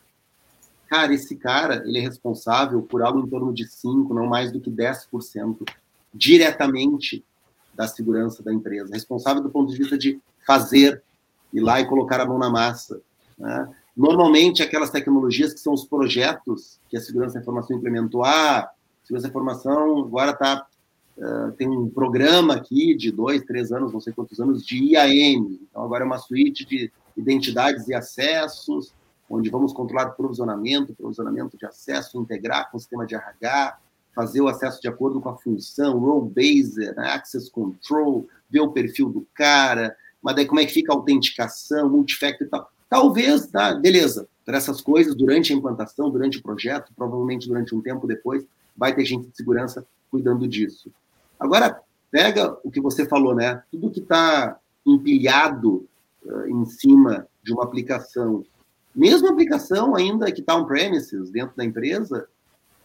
[0.88, 4.60] cara, esse cara, ele é responsável por algo em torno de 5, não mais do
[4.60, 5.70] que 10%
[6.14, 7.24] diretamente
[7.80, 11.02] da segurança da empresa, responsável do ponto de vista de fazer
[11.54, 13.00] ir lá e colocar a mão na massa.
[13.38, 13.70] Né?
[13.96, 18.70] Normalmente, aquelas tecnologias que são os projetos que a segurança da informação implementou, ah,
[19.02, 20.68] segurança da informação agora tá,
[21.18, 25.58] uh, tem um programa aqui de dois, três anos, não sei quantos anos, de IAM.
[25.62, 28.94] Então, agora é uma suíte de identidades e acessos,
[29.30, 33.78] onde vamos controlar provisionamento, provisionamento de acesso, integrar com o sistema de RH,
[34.20, 37.14] fazer o acesso de acordo com a função, role-based, né?
[37.14, 41.90] access control, ver o perfil do cara, mas daí como é que fica a autenticação,
[41.90, 42.70] multifactor e tal.
[42.90, 47.80] Talvez, tá, beleza, para essas coisas, durante a implantação, durante o projeto, provavelmente durante um
[47.80, 50.92] tempo depois, vai ter gente de segurança cuidando disso.
[51.40, 51.80] Agora,
[52.12, 53.64] pega o que você falou, né?
[53.72, 55.88] Tudo que está empilhado
[56.26, 58.44] uh, em cima de uma aplicação,
[58.94, 62.28] mesmo aplicação ainda que está on-premises dentro da empresa,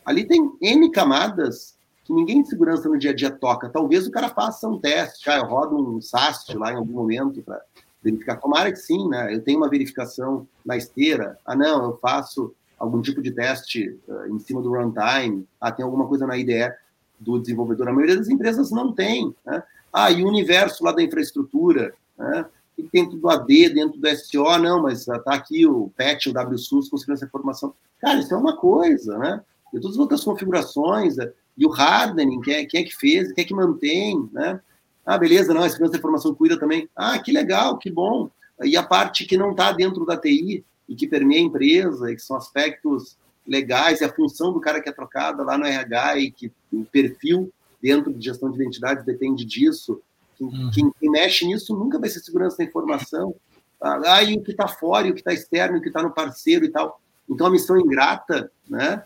[0.04, 3.68] ali tem N camadas que ninguém de segurança no dia a dia toca.
[3.68, 7.42] Talvez o cara faça um teste, ah, eu rodo um SAST lá em algum momento
[7.42, 7.60] para
[8.02, 8.36] verificar.
[8.36, 9.34] Tomara que sim, né?
[9.34, 11.38] Eu tenho uma verificação na esteira.
[11.46, 15.46] Ah, não, eu faço algum tipo de teste uh, em cima do runtime.
[15.58, 16.70] Ah, tem alguma coisa na IDE
[17.18, 17.88] do desenvolvedor.
[17.88, 19.34] A maioria das empresas não tem.
[19.46, 19.62] Né?
[19.90, 22.44] Ah, e o universo lá da infraestrutura, né?
[22.76, 26.88] E dentro do AD, dentro do SO, não, mas está aqui o PET, o WSUS,
[26.88, 27.72] com segurança de informação.
[28.00, 29.40] Cara, isso é uma coisa, né?
[29.74, 31.16] E todas as outras configurações,
[31.56, 34.60] e o hardening, quem é, quem é que fez, quem é que mantém, né?
[35.04, 36.88] Ah, beleza, não, a segurança da informação cuida também.
[36.96, 38.30] Ah, que legal, que bom.
[38.62, 42.14] E a parte que não está dentro da TI e que permeia a empresa, e
[42.14, 46.18] que são aspectos legais, e a função do cara que é trocada lá no RH
[46.18, 50.00] e que o perfil dentro de gestão de identidade depende disso.
[50.38, 50.70] Quem, uhum.
[50.72, 53.34] quem, quem mexe nisso nunca vai ser segurança da informação.
[53.80, 56.02] Ah, e o que está fora, e o que está externo, e o que está
[56.02, 57.00] no parceiro e tal.
[57.28, 59.02] Então, a missão ingrata, né,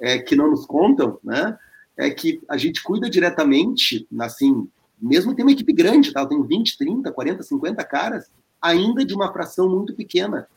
[0.00, 1.58] é, que não nos contam, né,
[1.96, 4.68] é que a gente cuida diretamente, assim,
[5.00, 6.26] mesmo tem uma equipe grande, tá?
[6.26, 8.30] tem 20, 30, 40, 50 caras,
[8.60, 10.48] ainda de uma fração muito pequena.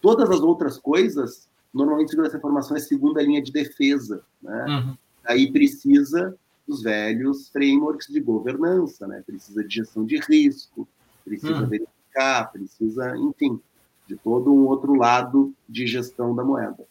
[0.00, 4.66] Todas as outras coisas, normalmente segurança da informação é segunda linha de defesa, né?
[4.68, 4.96] Uhum.
[5.24, 9.22] Aí precisa dos velhos frameworks de governança, né?
[9.24, 10.88] Precisa de gestão de risco,
[11.24, 11.68] precisa uhum.
[11.68, 13.60] verificar, precisa, enfim,
[14.06, 16.84] de todo um outro lado de gestão da moeda.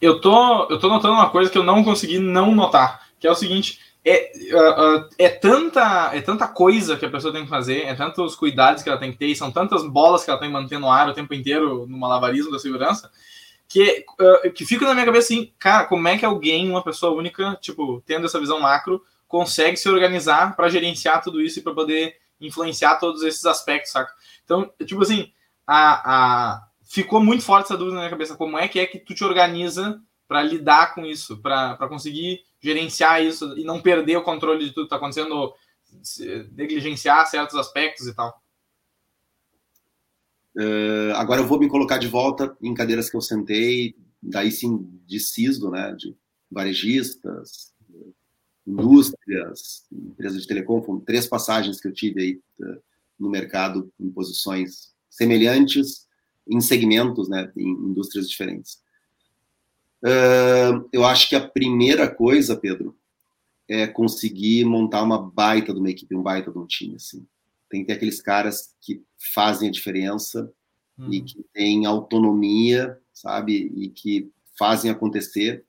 [0.00, 3.30] Eu tô, eu tô notando uma coisa que eu não consegui não notar que é
[3.30, 7.48] o seguinte: é, uh, uh, é, tanta, é tanta coisa que a pessoa tem que
[7.48, 10.40] fazer, é tantos cuidados que ela tem que ter, e são tantas bolas que ela
[10.40, 13.10] tem que manter no ar o tempo inteiro no malabarismo da segurança,
[13.68, 17.16] que, uh, que fica na minha cabeça assim, cara, como é que alguém, uma pessoa
[17.16, 21.72] única, tipo, tendo essa visão macro, consegue se organizar para gerenciar tudo isso e para
[21.72, 24.12] poder influenciar todos esses aspectos, saca?
[24.44, 25.32] Então, tipo assim,
[25.64, 26.62] a, a,
[26.92, 29.24] ficou muito forte essa dúvida na minha cabeça, como é que é que tu te
[29.24, 34.72] organiza para lidar com isso, para conseguir gerenciar isso e não perder o controle de
[34.72, 35.54] tudo que está acontecendo,
[36.52, 38.38] negligenciar certos aspectos e tal.
[40.54, 44.86] Uh, agora eu vou me colocar de volta em cadeiras que eu sentei, daí sim
[45.06, 46.14] de CISDO, né, de
[46.50, 47.72] varejistas,
[48.66, 52.82] indústrias, empresas de telecom, foram três passagens que eu tive aí uh,
[53.18, 56.01] no mercado em posições semelhantes,
[56.48, 58.80] em segmentos, né, em indústrias diferentes.
[60.02, 62.96] Uh, eu acho que a primeira coisa, Pedro,
[63.68, 67.24] é conseguir montar uma baita de uma equipe, um baita de um time, assim.
[67.70, 70.52] Tem que ter aqueles caras que fazem a diferença
[70.98, 71.12] hum.
[71.12, 75.64] e que têm autonomia, sabe, e que fazem acontecer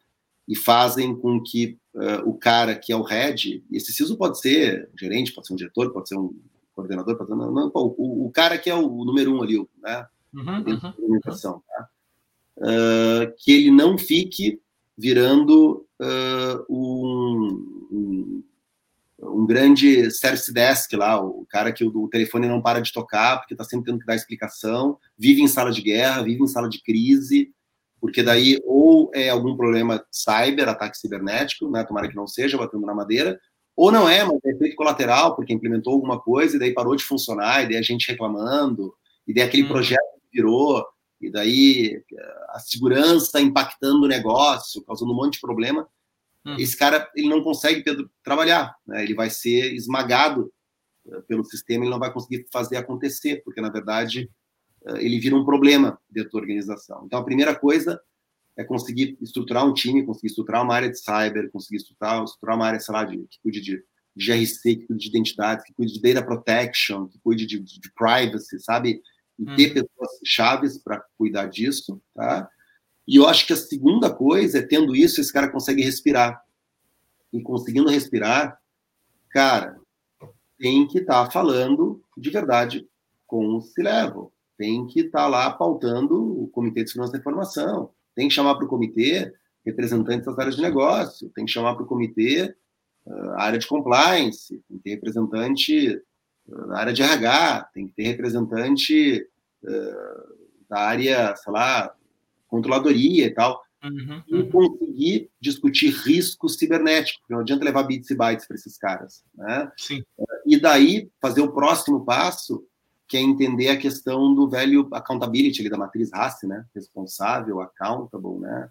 [0.48, 4.90] e fazem com que uh, o cara que é o head, esse CISO pode ser
[4.94, 6.34] um gerente, pode ser um diretor, pode ser um
[6.76, 10.06] coordenador, pode ser, não, não, o, o, cara que é o número um ali, né,
[10.34, 11.89] uhum, dentro uhum, da tá?
[12.58, 14.60] uh, que ele não fique
[14.98, 18.43] virando uh, um, um,
[19.22, 23.39] um, grande service desk lá, o cara que o, o telefone não para de tocar
[23.39, 26.69] porque está sempre tendo que dar explicação, vive em sala de guerra, vive em sala
[26.69, 27.52] de crise,
[28.00, 32.86] porque daí ou é algum problema cyber, ataque cibernético, né, tomara que não seja, batendo
[32.86, 33.39] na madeira,
[33.76, 37.04] ou não é, mas é efeito colateral, porque implementou alguma coisa e daí parou de
[37.04, 38.93] funcionar, e daí a gente reclamando,
[39.28, 39.69] e daí aquele hum.
[39.69, 40.86] projeto virou,
[41.22, 42.04] e daí
[42.50, 45.88] a segurança impactando o negócio, causando um monte de problema.
[46.46, 46.58] Hum.
[46.58, 49.04] Esse cara ele não consegue Pedro, trabalhar, né?
[49.04, 50.52] ele vai ser esmagado
[51.08, 54.30] eh, pelo sistema, ele não vai conseguir fazer acontecer, porque na verdade
[54.86, 57.04] eh, ele vira um problema dentro da organização.
[57.06, 58.02] Então a primeira coisa
[58.58, 62.67] é conseguir estruturar um time, conseguir estruturar uma área de cyber, conseguir estruturar, estruturar uma
[62.67, 63.84] área, sei lá, de, que cuide de,
[64.15, 67.80] de GRC, que cuide de identidade, que cuide de data protection, que cuide de, de,
[67.80, 69.02] de privacy, sabe?
[69.38, 69.56] E hum.
[69.56, 72.50] ter pessoas chaves para cuidar disso, tá?
[73.08, 76.41] E eu acho que a segunda coisa é tendo isso, esse cara consegue respirar.
[77.32, 78.58] E conseguindo respirar,
[79.30, 79.78] cara,
[80.58, 82.88] tem que estar tá falando de verdade
[83.28, 84.32] com o C-Level.
[84.58, 87.89] Tem que estar tá lá pautando o Comitê de Segurança da Informação.
[88.15, 89.34] Tem que chamar para o comitê
[89.65, 91.30] representantes das áreas de negócio.
[91.30, 92.56] Tem que chamar para o comitê
[93.06, 94.63] uh, a área de compliance.
[94.69, 96.00] Tem que ter representante
[96.47, 99.27] na área de RH, tem que ter representante
[99.63, 100.34] uh,
[100.69, 101.93] da área, sei lá,
[102.47, 104.49] controladoria e tal, uhum, e uhum.
[104.51, 109.71] conseguir discutir risco cibernético, porque não adianta levar bits e bytes para esses caras, né?
[109.77, 110.03] Sim.
[110.45, 112.65] E daí fazer o próximo passo,
[113.08, 116.65] que é entender a questão do velho accountability ali, da matriz RACE, né?
[116.75, 118.69] Responsável, accountable, né?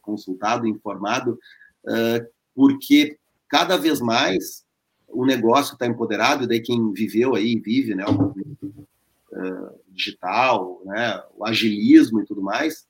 [0.00, 1.38] Consultado, informado,
[1.84, 4.64] uh, porque cada vez mais
[5.14, 11.22] o negócio está empoderado, e daí quem viveu aí, vive, né, o uh, digital, né,
[11.36, 12.86] o agilismo e tudo mais,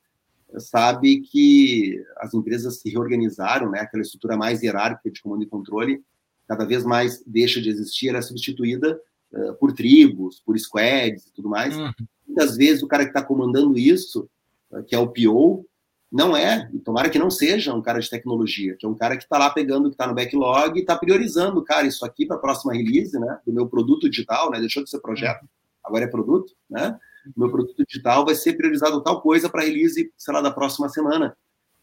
[0.59, 6.03] sabe que as empresas se reorganizaram, né, aquela estrutura mais hierárquica de comando e controle,
[6.49, 9.01] cada vez mais deixa de existir, ela é substituída
[9.33, 11.77] uh, por tribos, por squads e tudo mais.
[11.77, 11.91] Uhum.
[12.27, 14.29] Muitas vezes o cara que está comandando isso,
[14.71, 15.67] uh, que é o PO,
[16.15, 19.17] não é, e tomara que não seja um cara de tecnologia, que é um cara
[19.17, 22.25] que está lá pegando o que está no backlog e está priorizando, cara, isso aqui
[22.25, 25.45] para a próxima release, né, do meu produto digital, né, deixou de ser projeto,
[25.83, 26.97] agora é produto, né,
[27.37, 31.37] meu produto digital vai ser priorizado tal coisa para release, sei lá, da próxima semana.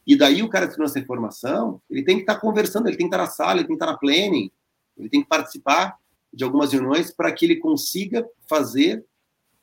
[0.07, 2.95] E daí o cara que trouxe essa informação, ele tem que estar tá conversando, ele
[2.95, 4.49] tem que estar tá na sala, ele tem que estar tá na planning,
[4.97, 5.97] ele tem que participar
[6.33, 9.03] de algumas reuniões para que ele consiga fazer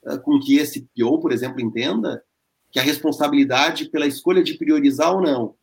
[0.02, 2.22] uh, com que esse PO, por exemplo, entenda
[2.70, 5.54] que a responsabilidade pela escolha de priorizar ou não,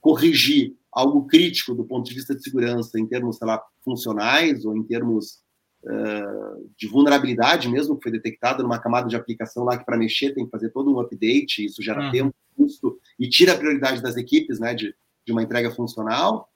[0.00, 4.76] corrigir algo crítico do ponto de vista de segurança, em termos, sei lá, funcionais ou
[4.76, 5.42] em termos
[5.84, 10.32] uh, de vulnerabilidade mesmo, que foi detectada numa camada de aplicação lá que para mexer
[10.34, 12.12] tem que fazer todo um update, isso gera uhum.
[12.12, 14.94] tempo, custo e tira a prioridade das equipes, né, de,
[15.26, 16.48] de uma entrega funcional,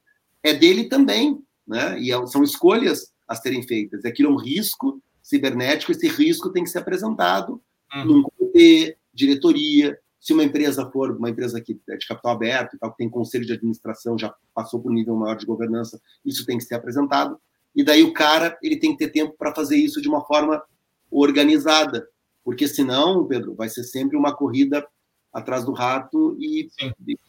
[0.43, 4.05] é dele também, né, e é, são escolhas a serem feitas.
[4.05, 7.61] Aquilo é um risco cibernético, esse risco tem que ser apresentado
[7.95, 8.05] uhum.
[8.05, 12.79] num comitê, diretoria, se uma empresa for uma empresa que é de capital aberto e
[12.79, 16.47] tal, que tem conselho de administração, já passou por um nível maior de governança, isso
[16.47, 17.39] tem que ser apresentado.
[17.75, 20.63] E daí o cara ele tem que ter tempo para fazer isso de uma forma
[21.11, 22.09] organizada,
[22.45, 24.87] porque senão, Pedro, vai ser sempre uma corrida
[25.33, 26.69] atrás do rato e,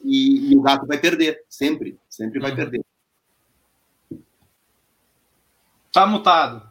[0.03, 2.57] e, e o gato vai perder, sempre, sempre vai uhum.
[2.57, 2.85] perder.
[5.91, 6.69] Tá mutado.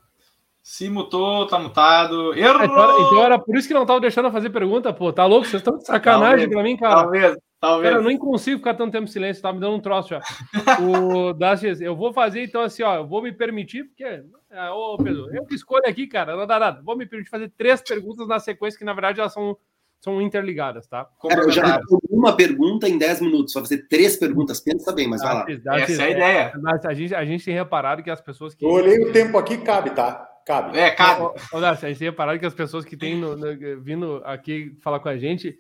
[0.69, 2.35] Se mutou, tá mutado.
[2.35, 2.63] Errou!
[2.63, 5.11] Então, então, era por isso que não tava deixando fazer pergunta, pô.
[5.11, 5.47] Tá louco?
[5.47, 6.95] Vocês estão de sacanagem talvez, pra mim, cara.
[6.95, 7.91] Talvez, talvez.
[7.91, 10.21] Cara, eu nem consigo ficar tanto tempo em silêncio, tá me dando um troço já.
[10.85, 12.97] o Dashes, eu vou fazer então assim, ó.
[12.97, 14.05] Eu vou me permitir, porque.
[14.05, 16.37] É, ô, Pedro, eu que escolho aqui, cara.
[16.37, 16.83] Não dá nada.
[16.85, 19.57] Vou me permitir fazer três perguntas na sequência, que na verdade elas são
[20.01, 21.09] são interligadas, tá?
[21.29, 25.23] Cara, eu já uma pergunta em 10 minutos, só fazer três perguntas, pensa bem, mas
[25.23, 25.47] vai lá.
[25.79, 26.53] Essa é a ideia.
[26.85, 28.65] A gente, a gente tem reparado que as pessoas que.
[28.65, 30.29] Eu olhei o tempo aqui, cabe, tá?
[30.49, 30.79] Cabe.
[30.79, 31.31] É, cabe.
[31.53, 34.99] Olha, a gente tem reparado que as pessoas que têm no, no, vindo aqui falar
[34.99, 35.59] com a gente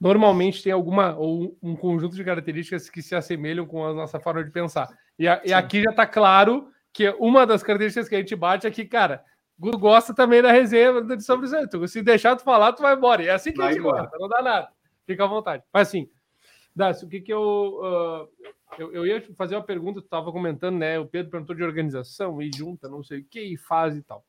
[0.00, 4.42] normalmente tem alguma ou um conjunto de características que se assemelham com a nossa forma
[4.42, 4.88] de pensar.
[5.18, 8.66] E, a, e aqui já está claro que uma das características que a gente bate
[8.66, 9.22] é que, cara,
[9.58, 11.88] Guto gosta também da resenha sobre isso.
[11.88, 13.22] Se deixar tu falar, tu vai embora.
[13.22, 14.04] E é assim que vai a gente embora.
[14.04, 14.68] gosta, não dá nada.
[15.06, 15.62] Fica à vontade.
[15.70, 16.08] Mas assim,
[16.74, 18.48] Dácio, o que que eu, uh,
[18.78, 18.90] eu...
[18.94, 20.98] eu, ia fazer uma pergunta, tu estava comentando, né?
[20.98, 24.24] O Pedro perguntou de organização e junta, não sei o que, e faz e tal.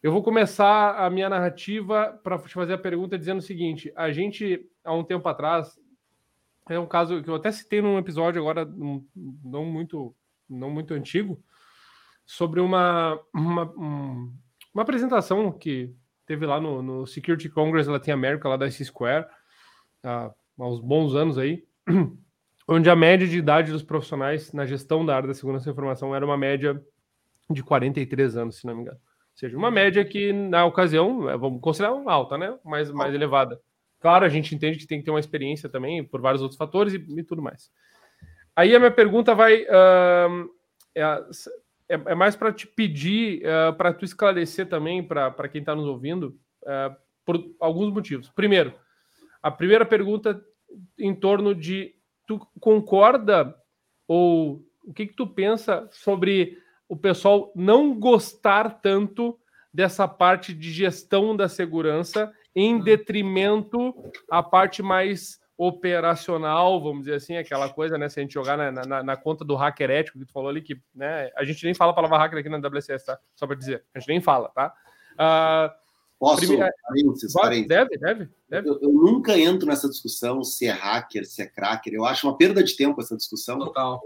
[0.00, 4.12] Eu vou começar a minha narrativa para te fazer a pergunta dizendo o seguinte: a
[4.12, 5.76] gente, há um tempo atrás,
[6.68, 10.14] é um caso que eu até citei num episódio agora, não muito,
[10.48, 11.42] não muito antigo,
[12.24, 13.64] sobre uma, uma,
[14.72, 15.92] uma apresentação que
[16.24, 19.26] teve lá no, no Security Congress Latin America, lá da C Square,
[20.04, 21.66] há, há uns bons anos aí,
[22.68, 26.14] onde a média de idade dos profissionais na gestão da área da segurança da informação
[26.14, 26.80] era uma média
[27.50, 29.00] de 43 anos, se não me engano
[29.38, 32.58] seja, uma média que, na ocasião, é, vamos considerar alta, né?
[32.64, 33.60] Mais, mais elevada.
[34.00, 36.94] Claro, a gente entende que tem que ter uma experiência também, por vários outros fatores
[36.94, 37.70] e, e tudo mais.
[38.54, 39.62] Aí a minha pergunta vai.
[39.62, 40.50] Uh,
[40.94, 41.02] é,
[41.88, 45.86] é, é, mais para te pedir, uh, para tu esclarecer também, para quem está nos
[45.86, 48.28] ouvindo, uh, por alguns motivos.
[48.30, 48.74] Primeiro,
[49.42, 50.42] a primeira pergunta
[50.98, 51.94] em torno de
[52.26, 53.54] tu concorda
[54.06, 59.38] ou o que, que tu pensa sobre o pessoal não gostar tanto
[59.72, 62.80] dessa parte de gestão da segurança em uhum.
[62.80, 63.94] detrimento
[64.30, 68.08] a parte mais operacional, vamos dizer assim, aquela coisa, né?
[68.08, 70.62] Se a gente jogar na, na, na, conta do hacker ético que tu falou ali,
[70.62, 73.18] que né, a gente nem fala a palavra hacker aqui na WCS, tá?
[73.34, 74.72] Só para dizer, a gente nem fala, tá?
[75.14, 76.38] Uh, Posso?
[76.38, 76.70] Primeira...
[76.82, 77.68] Parênteses, parênteses.
[77.68, 78.28] Deve, deve.
[78.48, 78.68] deve.
[78.68, 81.94] Eu, eu, nunca entro nessa discussão se é hacker, se é cracker.
[81.94, 83.58] Eu acho uma perda de tempo essa discussão.
[83.58, 84.00] Total.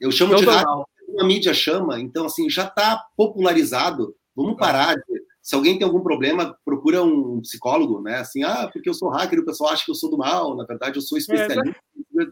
[0.00, 0.44] Eu chamo Total.
[0.44, 4.14] de hacker a mídia chama, então assim, já está popularizado.
[4.34, 4.66] Vamos tá.
[4.66, 8.16] parar de, se alguém tem algum problema, procura um psicólogo, né?
[8.16, 10.64] Assim, ah, porque eu sou hacker, o pessoal acha que eu sou do mal, na
[10.64, 11.80] verdade eu sou especialista,
[12.20, 12.24] é,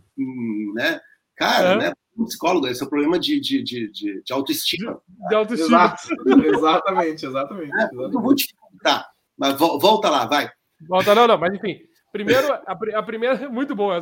[0.74, 1.00] né?
[1.34, 1.76] Cara, é.
[1.78, 1.92] né?
[2.16, 5.00] Um psicólogo, esse é o problema de, de, de, de, de autoestima.
[5.08, 5.94] De, de autoestima.
[6.44, 7.72] exatamente, exatamente.
[7.74, 8.46] É, Eu vou te
[8.82, 10.50] tá, mas volta lá, vai.
[10.88, 11.78] Volta, não, não, mas enfim.
[12.12, 13.98] Primeiro, a, a primeira, muito boa,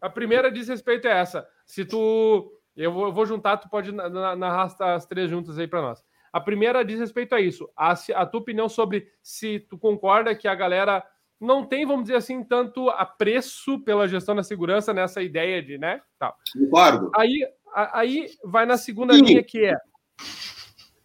[0.00, 1.46] a primeira diz respeito é essa.
[1.66, 5.82] Se tu eu vou, eu vou juntar, tu pode narrar as três juntas aí para
[5.82, 6.02] nós.
[6.32, 7.68] A primeira diz respeito a isso.
[7.76, 11.04] A, a tua opinião sobre se tu concorda que a galera
[11.38, 16.00] não tem, vamos dizer assim, tanto apreço pela gestão da segurança nessa ideia de, né?
[16.18, 16.34] Tal.
[16.56, 17.10] Concordo.
[17.14, 19.22] Aí, aí vai na segunda Sim.
[19.22, 19.76] linha que é.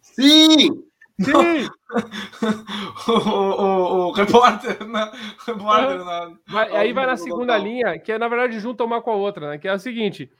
[0.00, 0.84] Sim!
[1.20, 1.68] Sim!
[3.08, 5.10] o, o, o, repórter, né?
[5.44, 6.32] repórter na...
[6.46, 9.50] vai, aí vai na segunda linha, que é, na verdade, junta uma com a outra,
[9.50, 9.58] né?
[9.58, 10.30] Que é a seguinte: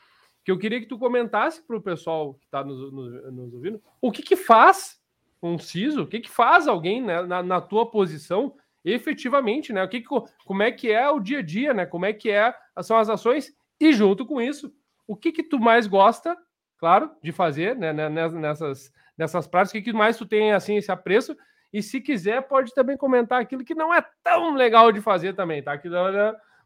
[0.49, 3.83] que eu queria que tu comentasse para o pessoal que está nos, nos, nos, ouvindo
[4.01, 4.99] o que, que faz
[5.43, 9.85] um CISO, o que, que faz alguém né, na, na, tua posição efetivamente, né?
[9.85, 10.09] O que, que
[10.47, 11.85] como é que é o dia a dia, né?
[11.85, 14.73] Como é que é, são as ações e junto com isso,
[15.07, 16.35] o que que tu mais gosta,
[16.79, 20.77] claro, de fazer né, né nessas, nessas práticas, o que, que mais tu tem assim
[20.79, 21.37] esse apreço
[21.71, 25.63] e se quiser pode também comentar aquilo que não é tão legal de fazer também,
[25.63, 25.79] tá?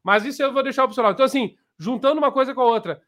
[0.05, 3.03] Mas isso eu vou deixar para o Então assim, juntando uma coisa com a outra,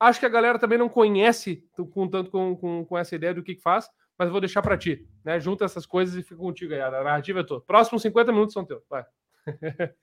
[0.00, 3.42] Acho que a galera também não conhece com tanto com, com, com essa ideia do
[3.42, 5.06] que, que faz, mas vou deixar para ti.
[5.24, 5.40] Né?
[5.40, 6.80] Junta essas coisas e fica contigo aí.
[6.80, 7.60] A narrativa é tua.
[7.60, 8.82] Próximos 50 minutos são teus.
[8.88, 9.04] Vai.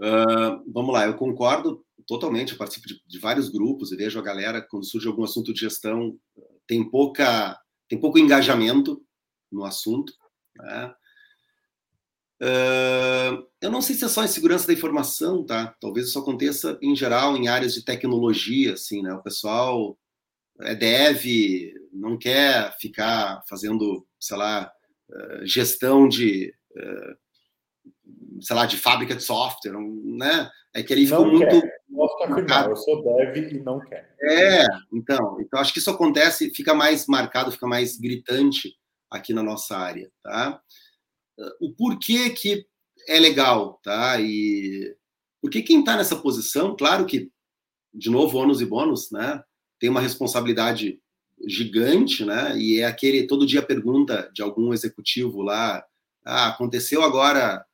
[0.00, 2.52] Uh, vamos lá, eu concordo totalmente.
[2.52, 5.60] Eu participo de, de, vários grupos e vejo a galera, quando surge algum assunto de
[5.60, 6.18] gestão,
[6.66, 9.04] tem, pouca, tem pouco engajamento
[9.52, 10.10] no assunto.
[10.56, 10.94] Né?
[12.42, 15.74] Uh, eu não sei se é só em segurança da informação, tá?
[15.78, 19.12] Talvez isso aconteça em geral em áreas de tecnologia, assim, né?
[19.12, 19.98] O pessoal
[20.62, 21.24] é dev,
[21.92, 24.72] não quer ficar fazendo, sei lá,
[25.10, 30.50] uh, gestão de, uh, sei lá, de fábrica de software, né?
[30.74, 31.60] É que ele ficou muito.
[31.60, 31.80] Quer.
[32.22, 34.06] Afirmar, eu sou dev e não quero.
[34.22, 38.74] É, então, então acho que isso acontece, fica mais marcado, fica mais gritante
[39.10, 40.60] aqui na nossa área, tá?
[41.60, 42.66] O porquê que
[43.08, 44.20] é legal, tá?
[44.20, 44.94] E
[45.40, 47.30] porque quem está nessa posição, claro que,
[47.92, 49.42] de novo, ônus e bônus, né?
[49.78, 51.00] Tem uma responsabilidade
[51.46, 52.56] gigante, né?
[52.58, 55.82] E é aquele todo dia pergunta de algum executivo lá,
[56.24, 57.64] ah, aconteceu agora,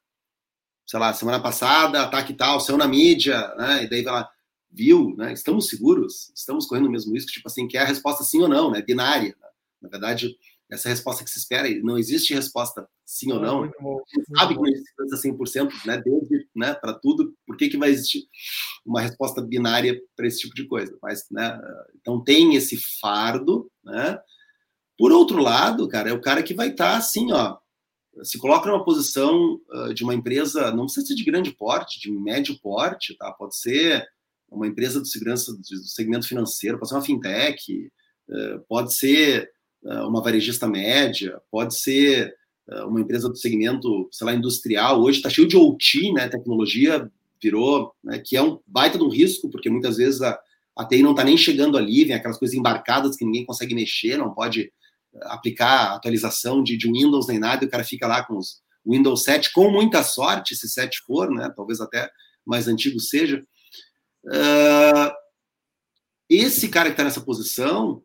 [0.86, 3.84] sei lá, semana passada, ataque tal, saiu na mídia, né?
[3.84, 4.30] E daí vai lá,
[4.70, 5.32] viu, né?
[5.32, 8.48] Estamos seguros, estamos correndo o mesmo risco, tipo assim, que é a resposta sim ou
[8.48, 8.80] não, né?
[8.80, 9.36] Binária.
[9.40, 9.48] Né?
[9.82, 10.36] Na verdade,
[10.70, 13.70] essa resposta que se espera, não existe resposta sim ou não.
[13.80, 14.02] Bom,
[14.36, 18.24] sabe que não existe 100%, né, desde, né, para tudo, por que, que vai existir
[18.84, 20.96] uma resposta binária para esse tipo de coisa?
[21.00, 21.58] Mas, né,
[22.00, 24.18] então tem esse fardo, né?
[24.98, 27.58] Por outro lado, cara, é o cara que vai estar tá, assim, ó,
[28.22, 32.10] se coloca numa posição uh, de uma empresa, não precisa ser de grande porte, de
[32.10, 33.30] médio porte, tá?
[33.32, 34.06] Pode ser
[34.48, 37.90] uma empresa de segurança do segmento financeiro, pode ser uma fintech,
[38.28, 39.50] uh, pode ser
[40.06, 42.34] uma varejista média, pode ser
[42.86, 45.00] uma empresa do segmento, sei lá, industrial.
[45.00, 46.28] Hoje está cheio de OT, né?
[46.28, 47.10] Tecnologia
[47.42, 50.38] virou, né, que é um baita de um risco, porque muitas vezes a,
[50.76, 54.16] a TI não está nem chegando ali, vem aquelas coisas embarcadas que ninguém consegue mexer,
[54.16, 54.72] não pode
[55.22, 59.24] aplicar atualização de, de Windows nem nada, e o cara fica lá com os Windows
[59.24, 61.52] 7, com muita sorte, se 7 for, né?
[61.56, 62.10] Talvez até
[62.44, 63.44] mais antigo seja.
[64.24, 65.10] Uh,
[66.28, 68.02] esse cara que está nessa posição,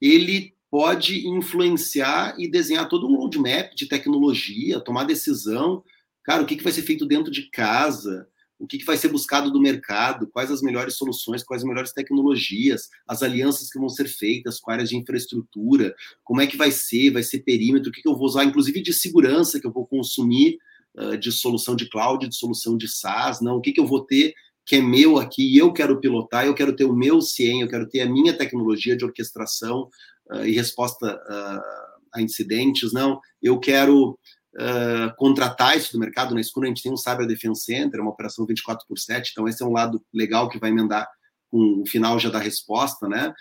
[0.00, 5.84] ele pode influenciar e desenhar todo um roadmap de tecnologia, tomar decisão.
[6.24, 8.26] Cara, o que, que vai ser feito dentro de casa?
[8.58, 11.92] o que, que vai ser buscado do mercado, quais as melhores soluções, quais as melhores
[11.92, 15.92] tecnologias, as alianças que vão ser feitas com áreas de infraestrutura,
[16.22, 18.80] como é que vai ser, vai ser perímetro, o que, que eu vou usar, inclusive
[18.80, 20.58] de segurança que eu vou consumir
[20.94, 24.04] uh, de solução de cloud, de solução de SaaS, não, o que, que eu vou
[24.04, 24.32] ter
[24.64, 27.68] que é meu aqui e eu quero pilotar, eu quero ter o meu CIEM, eu
[27.68, 29.88] quero ter a minha tecnologia de orquestração
[30.32, 34.18] uh, e resposta uh, a incidentes, não, eu quero
[34.56, 36.34] uh, contratar isso do mercado.
[36.34, 39.48] Na escura a gente tem um Cyber Defense Center, uma operação 24 por 7, então
[39.48, 41.08] esse é um lado legal que vai emendar
[41.50, 43.32] com o final já da resposta, né?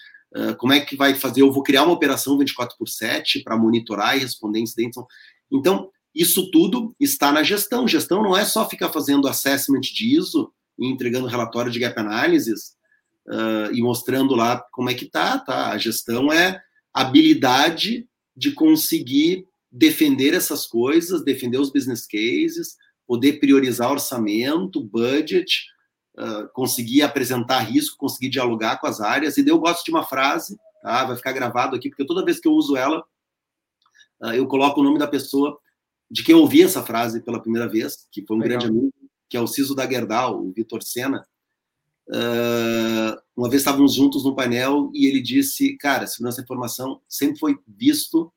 [0.58, 1.42] Como é que vai fazer?
[1.42, 5.02] Eu vou criar uma operação 24 por 7 para monitorar e responder incidentes.
[5.52, 7.88] Então, isso tudo está na gestão.
[7.88, 12.76] Gestão não é só ficar fazendo assessment de ISO e entregando relatório de gap analysis
[13.28, 15.70] uh, e mostrando lá como é que tá, tá?
[15.70, 16.62] A gestão é
[16.94, 22.76] habilidade de conseguir defender essas coisas, defender os business cases,
[23.08, 25.66] poder priorizar orçamento, budget,
[26.18, 29.38] uh, conseguir apresentar risco, conseguir dialogar com as áreas.
[29.38, 31.06] E daí eu gosto de uma frase, tá?
[31.06, 33.00] vai ficar gravado aqui, porque toda vez que eu uso ela,
[34.22, 35.58] uh, eu coloco o nome da pessoa
[36.10, 38.60] de quem eu ouvi essa frase pela primeira vez, que foi um Legal.
[38.60, 38.94] grande amigo,
[39.30, 41.26] que é o Ciso da Gerdau, o Vitor Sena.
[42.12, 47.40] Uh, uma vez estávamos juntos no painel e ele disse, cara, segurança da informação sempre
[47.40, 48.32] foi visto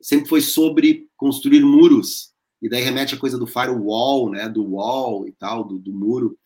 [0.00, 2.30] sempre foi sobre construir muros,
[2.62, 6.38] e daí remete a coisa do firewall, né, do wall e tal, do, do muro,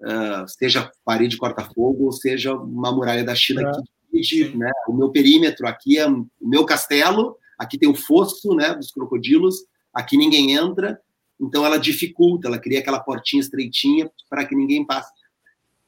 [0.00, 3.72] uh, seja parede corta-fogo, ou seja uma muralha da China é.
[3.72, 8.54] que divide, né, o meu perímetro, aqui é o meu castelo, aqui tem o fosso,
[8.54, 9.56] né, dos crocodilos,
[9.92, 11.00] aqui ninguém entra,
[11.40, 15.10] então ela dificulta, ela cria aquela portinha estreitinha para que ninguém passe.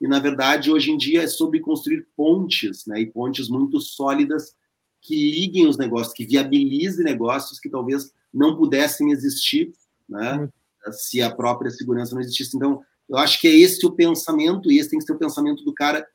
[0.04, 4.54] E, na verdade, hoje em dia é sobre construir pontes, né, e pontes muito sólidas
[5.00, 9.72] que liguem os negócios, que viabilizem negócios que talvez não pudessem existir,
[10.06, 10.46] né?
[10.90, 12.54] Se a própria segurança não existisse.
[12.54, 15.64] Então, eu acho que é esse o pensamento, e esse tem que ser o pensamento
[15.64, 16.06] do cara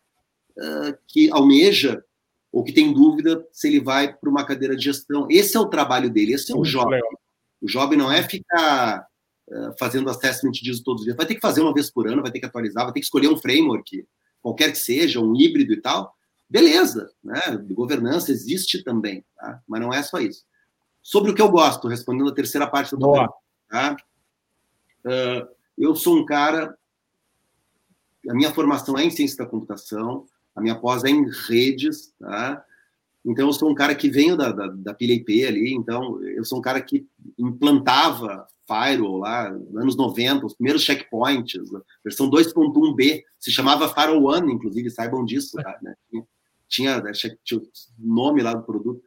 [0.56, 2.04] uh, que almeja
[2.52, 5.26] ou que tem dúvida se ele vai para uma cadeira de gestão.
[5.32, 7.02] Esse é o trabalho dele, esse é o jovem.
[7.60, 9.08] O jovem não é ficar
[9.78, 11.18] fazendo assessment disso todos os dias.
[11.18, 13.06] Vai ter que fazer uma vez por ano, vai ter que atualizar, vai ter que
[13.06, 14.06] escolher um framework,
[14.42, 16.16] qualquer que seja, um híbrido e tal,
[16.50, 17.40] Beleza, né?
[17.70, 19.62] Governança existe também, tá?
[19.68, 20.44] mas não é só isso.
[21.00, 23.34] Sobre o que eu gosto, respondendo a terceira parte tua pergunta,
[23.70, 23.98] tá?
[25.06, 25.48] Uh,
[25.78, 26.76] eu sou um cara.
[28.28, 30.26] A minha formação é em ciência da computação,
[30.56, 32.66] a minha pós é em redes, tá?
[33.24, 36.44] Então, eu sou um cara que venho da, da, da pilha IP ali, então, eu
[36.44, 41.70] sou um cara que implantava firewall lá, nos anos 90, os primeiros checkpoints,
[42.06, 45.78] versão 2.1b, se chamava Firewall One, inclusive, saibam disso, tá?
[45.82, 45.96] né?
[46.70, 47.02] tinha,
[47.44, 47.64] tinha o
[47.98, 49.02] nome lá do produto.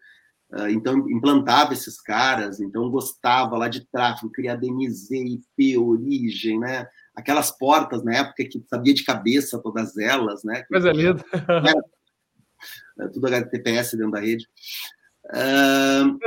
[0.52, 6.86] Uh, então, implantava esses caras, então gostava lá de tráfego, criar DMZ, IP, origem, né?
[7.14, 10.64] Aquelas portas na época que sabia de cabeça todas elas, né?
[10.70, 11.24] Mas é lindo.
[13.00, 14.46] É, tudo HTTPS dentro da rede.
[15.24, 16.18] Uh,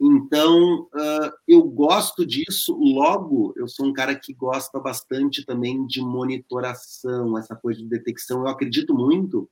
[0.00, 6.00] então, uh, eu gosto disso, logo, eu sou um cara que gosta bastante também de
[6.00, 8.42] monitoração, essa coisa de detecção.
[8.42, 9.50] Eu acredito muito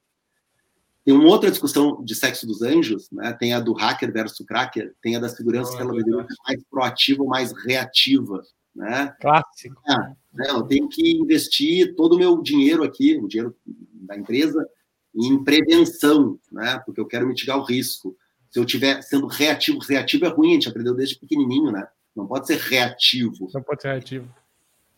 [1.07, 3.33] tem uma outra discussão de sexo dos anjos, né?
[3.33, 6.35] Tem a do hacker versus cracker, tem a da segurança oh, que ela deveria ser
[6.45, 8.43] mais proativa ou mais reativa,
[8.75, 9.15] né?
[9.21, 9.81] Clássico.
[9.89, 9.97] É,
[10.35, 10.47] né?
[10.49, 14.69] Eu tenho que investir todo o meu dinheiro aqui, o dinheiro da empresa,
[15.15, 16.83] em prevenção, né?
[16.85, 18.17] Porque eu quero mitigar o risco.
[18.51, 21.87] Se eu estiver sendo reativo, reativo é ruim, a gente aprendeu desde pequenininho, né?
[22.15, 23.51] Não pode ser reativo.
[23.53, 24.29] Não pode ser reativo.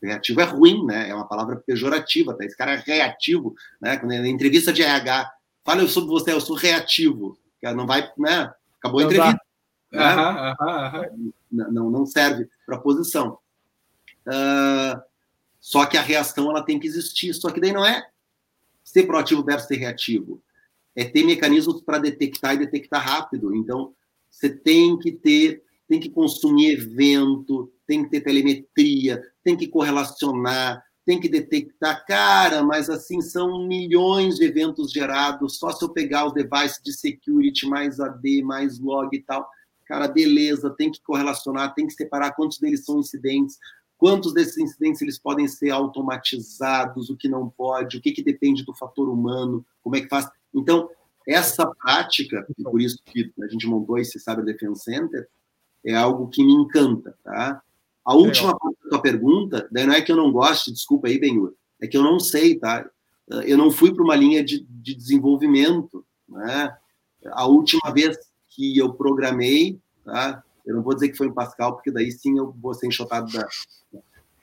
[0.01, 1.09] Reativo é ruim, né?
[1.09, 2.45] É uma palavra pejorativa, tá?
[2.45, 3.97] Esse cara é reativo, né?
[3.97, 5.33] Quando é na entrevista de RH,
[5.69, 7.39] Fala sobre você, eu sou reativo.
[7.63, 8.51] Não vai, né?
[8.79, 9.39] Acabou a entrevista.
[9.93, 10.17] Né?
[11.51, 13.39] Não, não serve para posição.
[14.27, 14.99] Uh,
[15.61, 17.35] só que a reação ela tem que existir.
[17.35, 18.03] Só que daí não é
[18.83, 20.43] ser proativo versus ser reativo.
[20.99, 23.55] É ter mecanismos para detectar e detectar rápido.
[23.55, 23.95] Então,
[24.29, 30.83] você tem que ter, tem que consumir evento, tem que ter telemetria, tem que correlacionar,
[31.07, 36.27] tem que detectar, cara, mas assim, são milhões de eventos gerados, só se eu pegar
[36.27, 39.49] os devices de security, mais AD, mais log e tal.
[39.87, 43.57] Cara, beleza, tem que correlacionar, tem que separar quantos deles são incidentes,
[43.97, 48.65] quantos desses incidentes eles podem ser automatizados, o que não pode, o que, que depende
[48.65, 50.29] do fator humano, como é que faz.
[50.55, 50.91] Então,
[51.27, 55.29] essa prática, e por isso que a gente montou esse Cyber Defense Center,
[55.85, 57.63] é algo que me encanta, tá?
[58.05, 61.19] A última parte da tua pergunta, daí não é que eu não goste, desculpa aí,
[61.19, 62.89] Benhur, é que eu não sei, tá?
[63.45, 66.75] Eu não fui para uma linha de, de desenvolvimento, né?
[67.27, 68.17] A última vez
[68.49, 70.43] que eu programei, tá?
[70.65, 73.31] Eu não vou dizer que foi em Pascal, porque daí sim eu vou ser enxotado
[73.33, 73.47] da.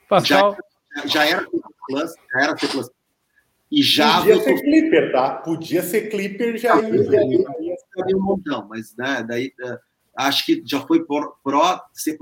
[0.08, 0.56] Pascal.
[0.96, 1.50] Já, já era C++,
[2.32, 2.66] já era C++.
[3.70, 4.18] E já.
[4.18, 5.30] Podia ser Clipper, tá?
[5.36, 7.04] Podia ser Clipper, já ia.
[7.04, 7.44] Já ia,
[7.96, 9.52] já ia um montão, mas né, daí.
[9.60, 9.78] Uh,
[10.16, 11.36] acho que já foi Pro,
[11.92, 12.16] C++,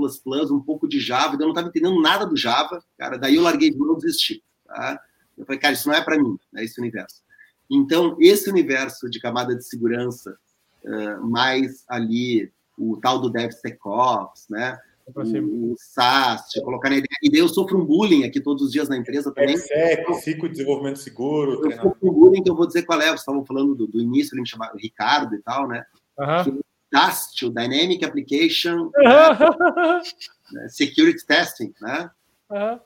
[0.51, 3.71] um pouco de Java, eu não estava entendendo nada do Java, cara, daí eu larguei
[3.71, 5.01] de mão e desisti, tá?
[5.39, 7.23] Eu falei, cara, isso não é para mim, né, esse universo.
[7.71, 10.37] Então, esse universo de camada de segurança,
[10.85, 14.77] uh, mais ali o tal do DevSecOps, né,
[15.07, 17.19] o, o SaaS, colocar na ideia.
[17.23, 19.55] E daí eu sofro um bullying aqui todos os dias na empresa também.
[19.55, 21.65] DevSec, ciclo de desenvolvimento seguro.
[21.65, 24.01] Eu sofro um bullying que eu vou dizer qual é, vocês estavam falando do, do
[24.01, 25.85] início, ele me chamava Ricardo e tal, né,
[26.19, 26.61] Uhum.
[26.93, 28.91] DAST, o Dynamic Application
[30.53, 32.11] né, Security Testing, né?
[32.51, 32.81] Uhum.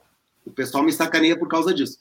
[0.46, 2.00] O pessoal me sacaneia por causa disso.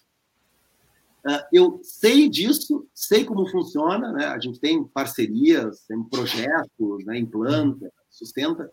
[1.25, 4.27] Uh, eu sei disso, sei como funciona, né?
[4.27, 7.17] A gente tem parcerias, tem projetos, né?
[7.17, 8.71] implanta, sustenta,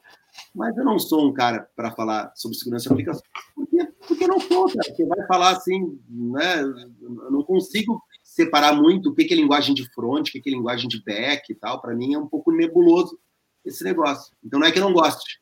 [0.55, 3.23] mas eu não sou um cara para falar sobre segurança de aplicação,
[3.55, 4.89] porque, porque eu não sou, cara.
[4.89, 6.63] Porque vai falar assim, né?
[6.63, 10.89] Eu não consigo separar muito o que é linguagem de front, o que é linguagem
[10.89, 11.81] de back e tal.
[11.81, 13.19] Para mim é um pouco nebuloso
[13.65, 14.35] esse negócio.
[14.45, 15.41] Então não é que eu não goste.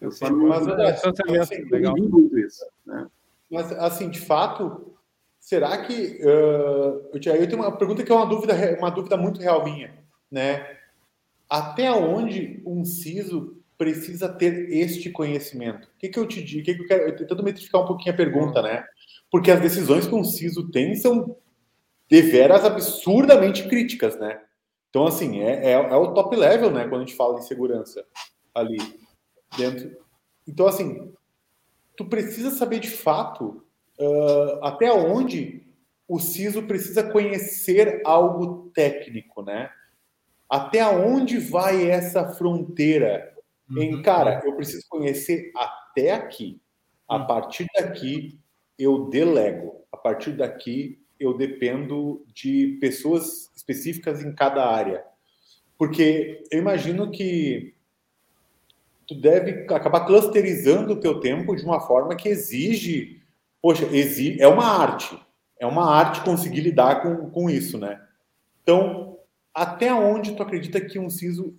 [0.00, 1.94] Eu só não, mas, assim, assim, legal.
[1.96, 2.64] muito isso.
[2.84, 3.06] Né?
[3.50, 4.94] Mas, assim, de fato,
[5.40, 6.20] será que...
[6.22, 9.94] Uh, eu, eu tenho uma pergunta que é uma dúvida, uma dúvida muito real minha.
[10.30, 10.78] Né?
[11.48, 15.86] Até onde um CISO precisa ter este conhecimento?
[15.86, 16.62] O que, que eu te digo?
[16.62, 17.08] O que, que eu quero?
[17.08, 18.84] Eu tentando metrificar um pouquinho a pergunta, né?
[19.30, 21.36] Porque as decisões que um CISO tem são
[22.08, 24.40] deveras absurdamente críticas, né?
[24.90, 26.86] Então, assim, é, é, é, o top level, né?
[26.86, 28.04] Quando a gente fala em segurança
[28.54, 28.78] ali
[29.56, 29.90] dentro.
[30.46, 31.12] Então, assim,
[31.96, 33.64] tu precisa saber de fato
[33.98, 35.66] uh, até onde
[36.06, 39.70] o CISO precisa conhecer algo técnico, né?
[40.48, 43.33] Até onde vai essa fronteira
[43.70, 43.82] uhum.
[43.82, 46.60] em, cara, eu preciso conhecer até aqui.
[47.08, 47.26] A uhum.
[47.26, 48.38] partir daqui,
[48.78, 49.84] eu delego.
[49.92, 55.04] A partir daqui, eu dependo de pessoas específicas em cada área.
[55.78, 57.74] Porque eu imagino que
[59.06, 63.22] tu deve acabar clusterizando o teu tempo de uma forma que exige,
[63.60, 65.18] poxa, exige, é uma arte.
[65.58, 68.00] É uma arte conseguir lidar com, com isso, né?
[68.62, 69.18] Então,
[69.54, 71.56] até onde tu acredita que um CISO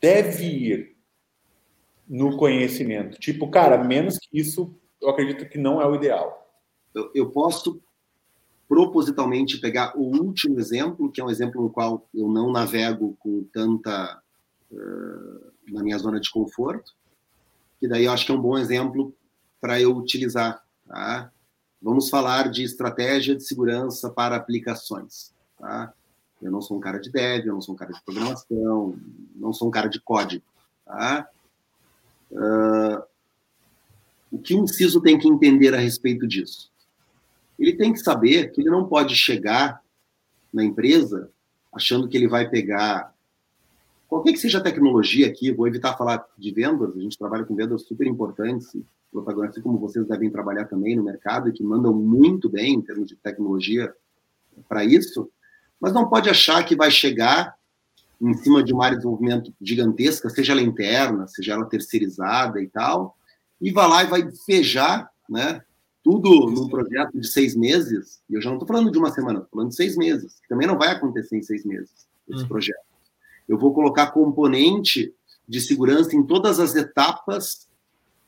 [0.00, 0.91] deve ir
[2.12, 3.18] no conhecimento?
[3.18, 6.46] Tipo, cara, menos que isso, eu acredito que não é o ideal.
[6.94, 7.82] Eu, eu posso
[8.68, 13.42] propositalmente pegar o último exemplo, que é um exemplo no qual eu não navego com
[13.50, 14.20] tanta
[14.70, 16.92] uh, na minha zona de conforto,
[17.80, 19.14] que daí eu acho que é um bom exemplo
[19.58, 20.62] para eu utilizar.
[20.86, 21.32] Tá?
[21.80, 25.32] Vamos falar de estratégia de segurança para aplicações.
[25.58, 25.94] Tá?
[26.42, 28.98] Eu não sou um cara de dev, eu não sou um cara de programação,
[29.34, 30.44] não sou um cara de código.
[30.84, 31.26] Tá?
[32.32, 33.02] Uh,
[34.30, 36.72] o que um CISO tem que entender a respeito disso?
[37.62, 39.80] ele tem que saber que ele não pode chegar
[40.52, 41.30] na empresa
[41.72, 43.14] achando que ele vai pegar
[44.08, 47.54] qualquer que seja a tecnologia aqui, vou evitar falar de vendas, a gente trabalha com
[47.54, 48.76] vendas super importantes,
[49.10, 53.08] protagonistas como vocês devem trabalhar também no mercado e que mandam muito bem em termos
[53.08, 53.94] de tecnologia
[54.68, 55.30] para isso,
[55.80, 57.56] mas não pode achar que vai chegar
[58.22, 62.68] em cima de uma área de desenvolvimento gigantesca, seja ela interna, seja ela terceirizada e
[62.68, 63.16] tal,
[63.60, 65.60] e vai lá e vai fejar, né,
[66.04, 69.40] tudo num projeto de seis meses, e eu já não estou falando de uma semana,
[69.40, 72.48] estou falando de seis meses, que também não vai acontecer em seis meses, esse uhum.
[72.48, 72.78] projeto.
[73.48, 75.12] Eu vou colocar componente
[75.48, 77.68] de segurança em todas as etapas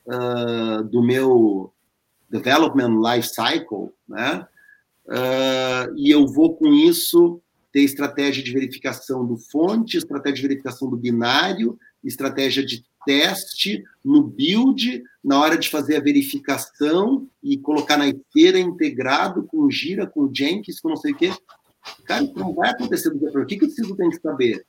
[0.06, 1.72] uh, do meu
[2.28, 4.46] development life cycle, né?
[5.06, 7.40] Uh, e eu vou com isso
[7.74, 14.22] ter estratégia de verificação do fonte, estratégia de verificação do binário, estratégia de teste, no
[14.22, 20.32] build, na hora de fazer a verificação e colocar na esteira integrado com Gira, com
[20.32, 21.32] Jenkins, com não sei o quê.
[22.04, 24.20] Cara, isso não vai acontecer do dia para O que, que o CISO tem que
[24.20, 24.64] saber?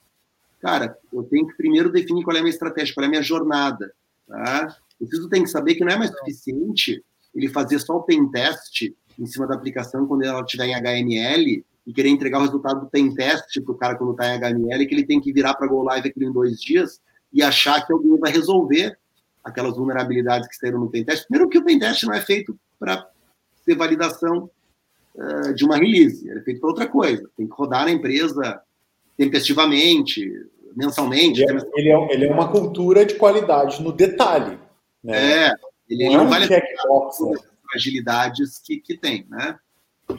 [0.60, 3.22] Cara, eu tenho que primeiro definir qual é a minha estratégia, qual é a minha
[3.22, 3.94] jornada.
[4.28, 4.76] Tá?
[5.00, 8.32] O CISO tem que saber que não é mais suficiente ele fazer só o pen
[8.32, 12.82] test em cima da aplicação quando ela estiver em HML e querer entregar o resultado
[12.82, 15.54] do pen test para o cara quando está em HML, que ele tem que virar
[15.54, 17.00] para Go Live aquilo em dois dias
[17.32, 18.98] e achar que alguém vai resolver
[19.44, 21.28] aquelas vulnerabilidades que saíram no pen test.
[21.28, 23.08] Primeiro que o pen test não é feito para
[23.66, 24.50] ter validação
[25.16, 27.30] uh, de uma release, ele é feito para outra coisa.
[27.38, 28.62] Tem que rodar na empresa
[29.16, 30.28] tempestivamente,
[30.76, 31.42] mensalmente.
[31.42, 34.58] Ele é, ele é, ele é uma cultura de qualidade no detalhe.
[35.04, 35.48] Né?
[35.48, 35.54] É,
[35.88, 37.36] ele não, não vale checkbox, né?
[37.70, 39.58] fragilidades que, que tem, né?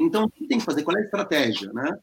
[0.00, 0.82] Então, o que tem que fazer?
[0.82, 1.98] Qual é a estratégia, né?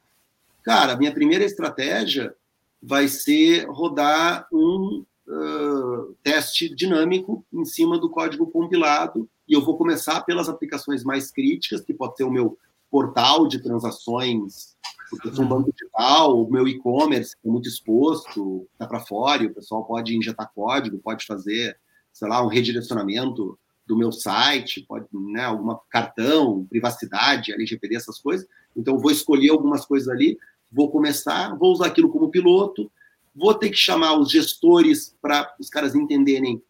[0.64, 2.34] Cara, a minha primeira estratégia
[2.82, 9.78] vai ser rodar um uh, teste dinâmico em cima do código compilado e eu vou
[9.78, 12.58] começar pelas aplicações mais críticas, que pode ser o meu
[12.90, 14.76] portal de transações,
[15.10, 19.44] porque eu sou um banco digital, o meu e-commerce é muito exposto, está para fora,
[19.44, 21.78] e o pessoal pode injetar código, pode fazer,
[22.12, 28.48] sei lá, um redirecionamento do meu site, pode, né, alguma cartão, privacidade, LGPD, essas coisas.
[28.76, 30.38] Então, vou escolher algumas coisas ali,
[30.72, 32.92] vou começar, vou usar aquilo como piloto,
[33.36, 36.62] vou ter que chamar os gestores para os caras entenderem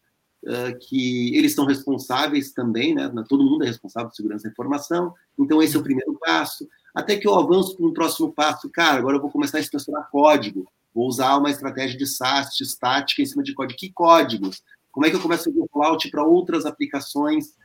[0.44, 3.10] uh, que eles são responsáveis também, né?
[3.28, 5.14] Todo mundo é responsável por segurança da informação.
[5.38, 6.68] Então, esse é o primeiro passo.
[6.94, 8.68] Até que eu avanço para um próximo passo.
[8.70, 10.70] Cara, agora eu vou começar a inspecionar código.
[10.94, 13.78] Vou usar uma estratégia de SAST estática em cima de código.
[13.78, 14.62] Que códigos?
[14.94, 17.56] Como é que eu começo a fazer rollout para outras aplicações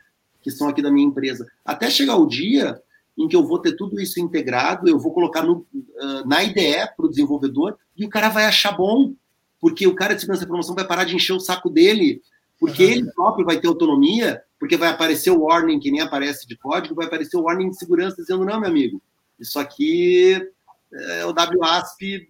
[0.42, 1.46] que são aqui da minha empresa?
[1.64, 2.76] Até chegar o dia
[3.16, 6.88] em que eu vou ter tudo isso integrado, eu vou colocar no, uh, na IDE
[6.96, 9.14] para o desenvolvedor e o cara vai achar bom,
[9.60, 12.20] porque o cara de segurança da informação vai parar de encher o saco dele,
[12.58, 12.90] porque uhum.
[12.90, 16.96] ele próprio vai ter autonomia, porque vai aparecer o warning que nem aparece de código,
[16.96, 19.00] vai aparecer o warning de segurança dizendo, não, meu amigo,
[19.38, 20.34] isso aqui
[20.92, 22.28] é o WASP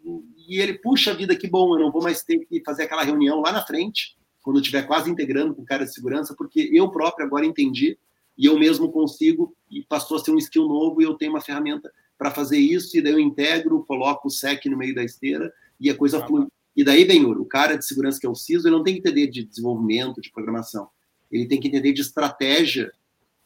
[0.49, 3.41] e ele, puxa vida, que bom, eu não vou mais ter que fazer aquela reunião
[3.41, 4.17] lá na frente,
[4.51, 7.97] quando eu estiver quase integrando com o cara de segurança, porque eu próprio agora entendi
[8.37, 11.41] e eu mesmo consigo, e passou a ser um skill novo, e eu tenho uma
[11.41, 15.53] ferramenta para fazer isso, e daí eu integro, coloco o SEC no meio da esteira,
[15.79, 16.49] e a coisa ah, flui.
[16.75, 19.01] E daí, Benhur, o cara de segurança que é o CISO, ele não tem que
[19.01, 20.89] entender de desenvolvimento, de programação,
[21.31, 22.91] ele tem que entender de estratégia,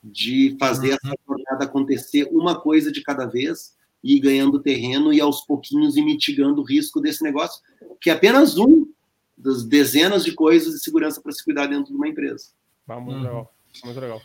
[0.03, 0.99] de fazer uhum.
[1.03, 6.03] essa jornada acontecer uma coisa de cada vez, e ganhando terreno e aos pouquinhos ir
[6.03, 7.61] mitigando o risco desse negócio,
[8.01, 8.87] que é apenas um
[9.37, 12.49] das dezenas de coisas de segurança para se cuidar dentro de uma empresa.
[12.87, 13.55] Vamos, muito legal.
[13.85, 14.23] Muito legal.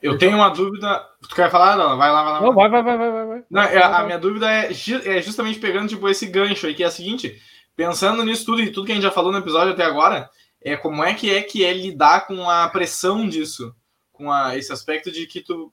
[0.00, 1.04] Eu tenho uma dúvida.
[1.28, 1.76] Tu quer falar?
[1.76, 2.40] Não, vai lá, vai lá.
[2.40, 3.44] Não, vai, vai, vai, vai, vai.
[3.50, 6.86] Não, é, a minha dúvida é, é justamente pegando tipo, esse gancho aí, que é
[6.86, 7.40] a seguinte:
[7.74, 10.30] pensando nisso tudo e tudo que a gente já falou no episódio até agora,
[10.62, 13.74] é como é que é que é lidar com a pressão disso,
[14.12, 15.72] com a, esse aspecto de que tu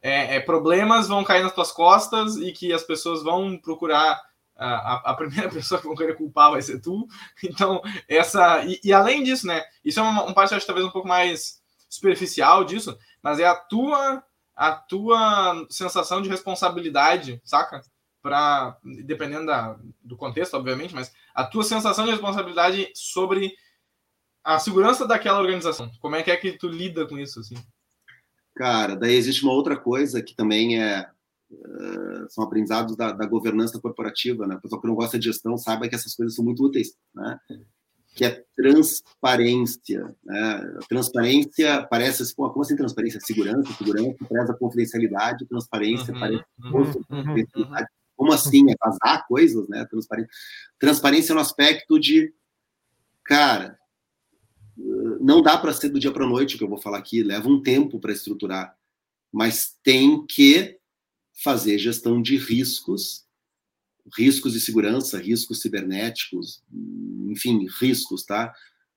[0.00, 4.20] é, é, problemas vão cair nas tuas costas e que as pessoas vão procurar
[4.64, 7.06] a, a, primeira pessoa que vão querer culpar vai ser tu.
[7.44, 8.64] Então, essa.
[8.64, 9.64] E, e além disso, né?
[9.84, 13.54] Isso é uma, uma parte, acho, talvez um pouco mais superficial disso, mas é a
[13.54, 14.22] tua
[14.56, 17.82] a tua sensação de responsabilidade, saca?
[18.22, 23.54] Para dependendo da, do contexto, obviamente, mas a tua sensação de responsabilidade sobre
[24.42, 25.90] a segurança daquela organização.
[26.00, 27.56] Como é que é que tu lida com isso assim?
[28.54, 31.10] Cara, daí existe uma outra coisa que também é
[31.64, 34.56] uh, são aprendizados da, da, governança corporativa, né?
[34.56, 37.38] O pessoal que não gosta de gestão saiba que essas coisas são muito úteis, né?
[38.14, 40.78] Que é transparência, né?
[40.88, 43.20] Transparência parece assim, como assim transparência?
[43.20, 47.86] Segurança, segurança, preza confidencialidade, transparência, uhum, parece uhum, uhum,
[48.16, 48.70] Como assim?
[48.70, 49.84] É vazar coisas, né?
[49.86, 50.30] Transparência.
[50.78, 52.32] Transparência no aspecto de,
[53.24, 53.78] cara,
[55.20, 57.48] não dá para ser do dia para a noite, que eu vou falar aqui, leva
[57.48, 58.76] um tempo para estruturar,
[59.32, 60.78] mas tem que
[61.42, 63.24] fazer gestão de riscos,
[64.16, 66.62] riscos de segurança, riscos cibernéticos,
[67.28, 68.52] enfim, riscos, tá?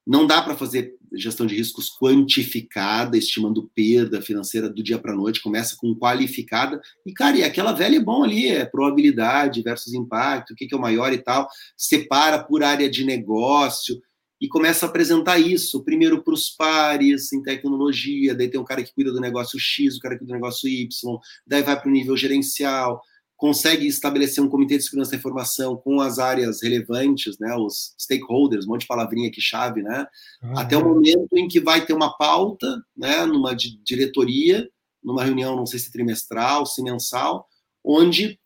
[0.07, 5.15] Não dá para fazer gestão de riscos quantificada, estimando perda financeira do dia para a
[5.15, 6.81] noite, começa com qualificada.
[7.05, 10.73] E, cara, e aquela velha é bom ali, é probabilidade versus impacto, o que, que
[10.73, 14.01] é o maior e tal, separa por área de negócio
[14.39, 18.83] e começa a apresentar isso, primeiro para os pares em tecnologia, daí tem um cara
[18.83, 21.89] que cuida do negócio X, o cara que cuida do negócio Y, daí vai para
[21.89, 23.01] o nível gerencial,
[23.35, 28.65] consegue estabelecer um comitê de segurança da informação com as áreas relevantes, né, os stakeholders,
[28.65, 30.07] um monte de palavrinha aqui chave, né,
[30.55, 34.69] até o momento em que vai ter uma pauta, né, numa diretoria,
[35.03, 37.47] numa reunião, não sei se trimestral, se mensal,
[37.83, 38.39] onde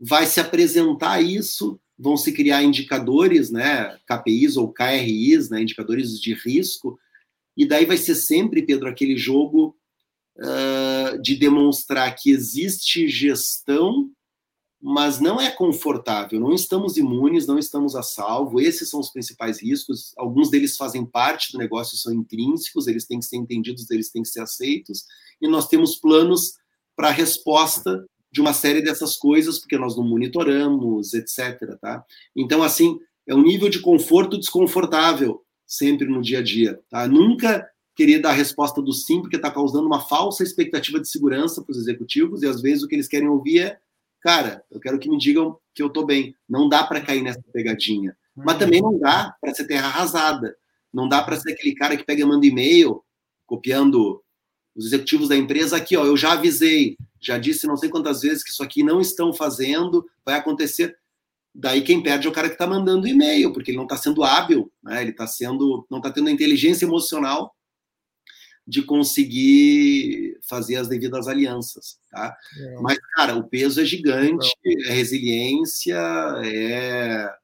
[0.00, 6.32] vai se apresentar isso vão se criar indicadores, né, KPIs ou KRIs, né, indicadores de
[6.32, 6.98] risco,
[7.56, 9.76] e daí vai ser sempre, Pedro, aquele jogo
[10.36, 14.10] uh, de demonstrar que existe gestão,
[14.80, 19.60] mas não é confortável, não estamos imunes, não estamos a salvo, esses são os principais
[19.60, 24.08] riscos, alguns deles fazem parte do negócio, são intrínsecos, eles têm que ser entendidos, eles
[24.12, 25.04] têm que ser aceitos,
[25.40, 26.52] e nós temos planos
[26.94, 31.78] para resposta de uma série dessas coisas, porque nós não monitoramos, etc.
[31.80, 32.04] Tá?
[32.36, 36.80] Então, assim, é um nível de conforto desconfortável sempre no dia a dia.
[36.90, 37.06] Tá?
[37.06, 41.62] Nunca querer dar a resposta do sim, porque está causando uma falsa expectativa de segurança
[41.62, 43.78] para os executivos, e às vezes o que eles querem ouvir é,
[44.20, 46.34] cara, eu quero que me digam que eu estou bem.
[46.48, 48.16] Não dá para cair nessa pegadinha.
[48.36, 48.60] Mas uhum.
[48.60, 50.56] também não dá para ser terra arrasada.
[50.92, 53.02] Não dá para ser aquele cara que pega e manda e-mail
[53.46, 54.22] copiando
[54.78, 58.44] os executivos da empresa aqui, ó, eu já avisei, já disse não sei quantas vezes
[58.44, 60.96] que isso aqui não estão fazendo, vai acontecer.
[61.52, 64.22] Daí quem perde é o cara que está mandando e-mail, porque ele não está sendo
[64.22, 65.02] hábil, né?
[65.02, 67.52] ele está sendo, não está tendo a inteligência emocional
[68.64, 72.36] de conseguir fazer as devidas alianças, tá?
[72.60, 72.74] É.
[72.80, 74.48] Mas, cara, o peso é gigante,
[74.86, 75.96] é resiliência,
[76.44, 77.34] é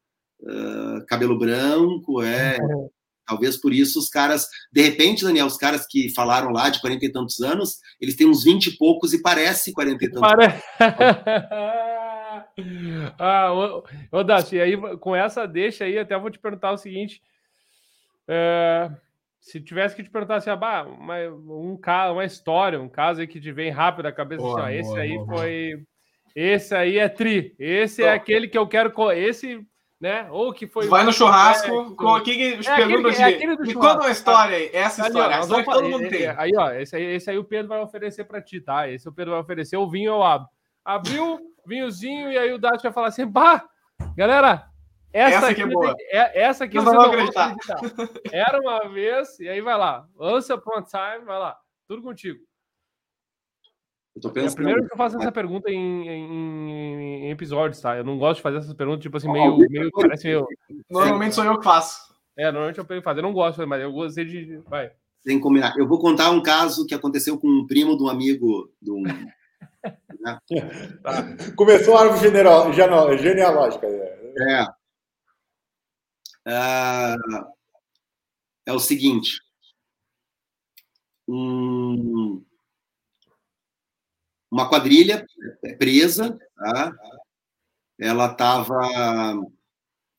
[0.41, 2.89] uh, cabelo branco, é, é
[3.27, 7.05] Talvez por isso os caras, de repente, Daniel, os caras que falaram lá de 40
[7.05, 10.55] e tantos anos, eles têm uns 20 e poucos e parece 40 e tantos Pare...
[13.19, 17.23] ah, ô, ô Daci, aí com essa deixa aí, até vou te perguntar o seguinte:
[18.29, 18.91] é,
[19.41, 23.27] se tivesse que te perguntar assim, ah, uma, um caso, uma história, um caso aí
[23.27, 25.85] que te vem rápido à cabeça, boa, assim, ó, boa, esse aí boa, foi.
[26.35, 27.55] Esse aí é tri.
[27.59, 28.93] Esse é aquele que eu quero.
[29.13, 29.65] Esse
[30.05, 30.29] né?
[30.31, 30.87] Ou que foi.
[30.87, 32.77] Vai no churrasco, é, com aqui que é
[33.11, 36.09] assim, é me conta uma história aí, essa ali, história, ó, essa história todo mundo
[36.11, 36.27] tem.
[36.29, 38.87] Aí, ó, esse aí, esse aí o Pedro vai oferecer para ti, tá?
[38.87, 40.47] Esse o Pedro vai oferecer, o vinho eu abro.
[40.85, 43.65] Abriu, vinhozinho, e aí o Dado vai falar assim, bah,
[44.15, 44.67] galera,
[45.11, 45.95] essa, essa aqui é boa.
[46.11, 47.55] É, essa aqui não você não acreditar.
[48.31, 50.07] Era uma vez, e aí vai lá.
[50.19, 51.57] Once upon a time, vai lá.
[51.89, 52.41] Tudo contigo.
[54.15, 54.49] Eu tô pensando...
[54.49, 57.97] É a primeira vez que eu faço essa pergunta em, em, em, episódios, tá?
[57.97, 59.59] Eu não gosto de fazer essas perguntas, tipo assim, meio.
[59.59, 60.47] meio parece meio...
[60.89, 62.15] Normalmente sou eu que faço.
[62.37, 63.21] É, normalmente eu fazer.
[63.21, 64.59] Eu não gosto, mas eu gostei de.
[64.69, 64.93] Vai.
[65.21, 65.75] Sem combinar.
[65.79, 68.73] Eu vou contar um caso que aconteceu com um primo de um amigo.
[68.81, 69.03] De um...
[69.03, 70.39] né?
[71.03, 71.25] tá.
[71.57, 73.87] Começou a árvore general, genealógica.
[73.87, 74.67] É.
[76.47, 77.17] É,
[78.67, 79.41] é o seguinte.
[81.27, 82.45] Um
[84.55, 85.27] uma quadrilha
[85.81, 86.95] presa, tá?
[87.99, 88.81] Ela estava.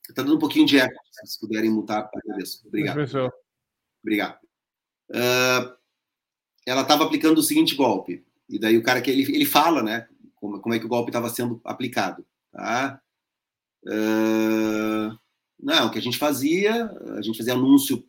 [0.09, 2.67] Está dando um pouquinho de eco, se puderem mutar, agradeço.
[2.67, 3.31] Obrigado.
[4.03, 4.38] Obrigado.
[5.09, 5.73] Uh,
[6.65, 8.25] ela estava aplicando o seguinte golpe.
[8.49, 10.07] E daí o cara que ele, ele fala, né?
[10.36, 12.25] Como, como é que o golpe estava sendo aplicado.
[12.51, 13.01] Tá?
[13.86, 15.17] Uh,
[15.59, 18.05] não, o que a gente fazia, a gente fazia anúncio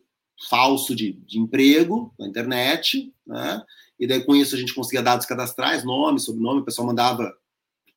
[0.49, 3.63] falso de, de emprego na internet, né?
[3.99, 7.35] E daí com isso a gente conseguia dados cadastrais, nome, sobrenome, o pessoal mandava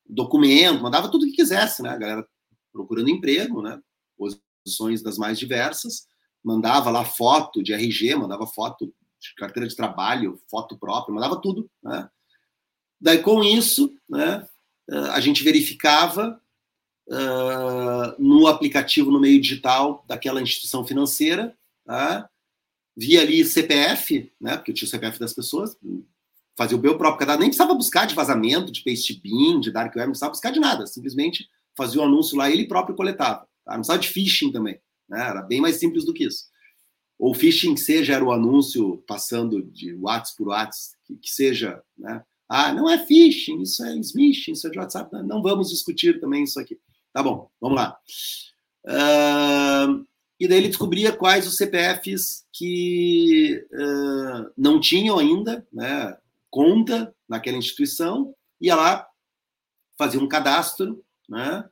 [0.07, 1.89] documento, mandava tudo que quisesse, né?
[1.89, 2.27] A galera
[2.71, 3.79] procurando emprego, né?
[4.17, 6.07] Posições das mais diversas,
[6.43, 11.69] mandava lá foto de RG, mandava foto de carteira de trabalho, foto própria, mandava tudo,
[11.83, 12.09] né?
[12.99, 14.47] Daí com isso, né?
[15.13, 16.41] A gente verificava
[17.07, 22.29] uh, no aplicativo no meio digital daquela instituição financeira, tá?
[22.95, 25.77] Via ali CPF, né, porque tinha o CPF das pessoas,
[26.57, 29.95] fazia o meu próprio cadastro, nem precisava buscar de vazamento, de paste bin, de dark
[29.95, 33.47] web, não precisava buscar de nada, simplesmente fazia o anúncio lá ele próprio coletava.
[33.65, 33.71] Tá?
[33.71, 34.79] Não precisava de phishing também,
[35.09, 35.21] né?
[35.21, 36.45] era bem mais simples do que isso.
[37.17, 42.23] Ou phishing, seja era o anúncio passando de WhatsApp por WhatsApp, que, que seja, né?
[42.49, 45.13] Ah, não é phishing, isso é smishing, isso é de WhatsApp.
[45.13, 46.77] Não, não vamos discutir também isso aqui.
[47.13, 47.97] Tá bom, vamos lá.
[48.85, 50.05] Uh,
[50.41, 56.17] e daí ele descobria quais os CPFs que uh, não tinham ainda né,
[56.49, 59.07] conta naquela instituição, ia lá,
[59.99, 61.63] fazia um cadastro, né,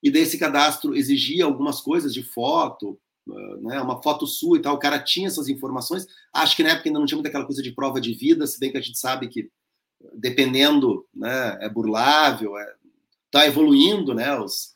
[0.00, 2.96] e desse cadastro exigia algumas coisas de foto,
[3.26, 6.68] uh, né, uma foto sua e tal, o cara tinha essas informações, acho que na
[6.68, 8.82] época ainda não tinha muita aquela coisa de prova de vida, se bem que a
[8.82, 9.50] gente sabe que
[10.14, 12.74] dependendo, né, é burlável, é,
[13.32, 14.71] tá evoluindo, né, os,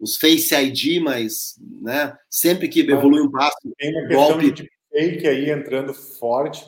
[0.00, 5.28] os Face ID, mas né, sempre que evolui um passo, tem uma golpe de fake
[5.28, 6.64] aí entrando forte,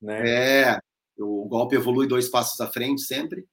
[0.00, 0.70] né?
[0.74, 0.80] É,
[1.18, 3.44] o golpe evolui dois passos à frente sempre.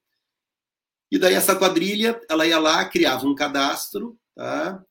[1.11, 4.83] E daí essa quadrilha, ela ia lá, criava um cadastro, tá?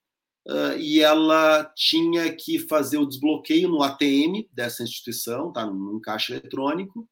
[0.46, 5.64] Uh, e ela tinha que fazer o desbloqueio no ATM dessa instituição, tá?
[5.64, 7.08] Num caixa eletrônico,